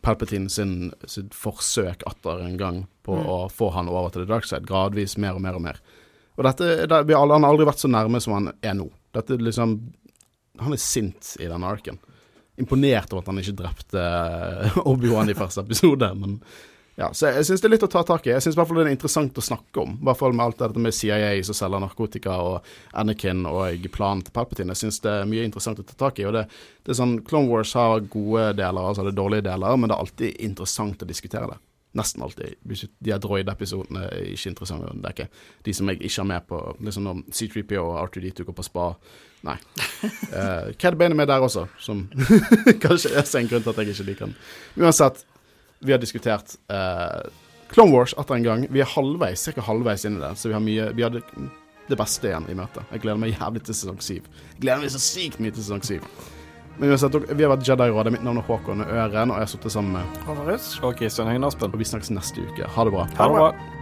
[0.06, 3.26] Palpatine sin, sitt forsøk atter en gang på Mm.
[3.30, 5.80] å få han over til the dark side, gradvis mer og mer og mer.
[6.38, 8.90] Og dette, det, vi alle, Han har aldri vært så nærme som han er nå.
[9.16, 9.78] Dette liksom
[10.60, 11.98] Han er sint i denne arken.
[12.58, 16.38] Imponert over at han ikke drepte eh, Obi-Wan i første episode, men
[16.96, 18.32] ja, så jeg, syns det er litt å ta tak i.
[18.32, 19.98] Jeg syns i hvert fall det er interessant å snakke om.
[20.00, 24.24] I hvert fall med alt dette med CIA som selger narkotika, og Anakin og planen
[24.24, 24.72] til Palpatine.
[24.72, 26.28] Jeg syns det er mye interessant å ta tak i.
[26.30, 26.46] Og det,
[26.88, 30.06] det er sånn, Clone Wars har gode deler, altså det dårlige deler, men det er
[30.06, 31.60] alltid interessant å diskutere det.
[31.96, 32.56] Nesten alltid.
[32.64, 34.96] De her droid-episodene er ikke interessante.
[34.96, 35.30] Det er ikke
[35.68, 36.64] de som jeg ikke har med på.
[36.84, 38.90] Liksom når C3PO og R2D2 går på spa.
[39.48, 39.60] Nei.
[40.32, 42.08] Uh, Cad Bane er med der også, som
[42.84, 44.36] kanskje er en grunn til at jeg ikke liker den.
[44.80, 45.24] Uansett,
[45.80, 47.26] vi har diskutert eh,
[47.74, 48.68] Clone Wars atter en gang.
[48.72, 49.62] Vi er halvveis, ca.
[49.62, 51.24] halvveis inn i det, så vi har mye Vi har det,
[51.90, 52.86] det beste igjen i møtet.
[52.94, 54.32] Jeg gleder meg jævlig til sesong syv.
[54.56, 56.10] Jeg gleder meg så sykt mye til sesong syv.
[56.76, 58.12] Men uansett, vi har vært Jedi-rådet.
[58.12, 60.74] Mitt navn er Håkon Øren, og jeg har sittet sammen med Overhus.
[60.84, 61.72] Og Kristian Høyen Aspen.
[61.72, 62.68] Og vi snakkes neste uke.
[62.68, 63.08] Ha det bra.
[63.16, 63.75] Ha det bra.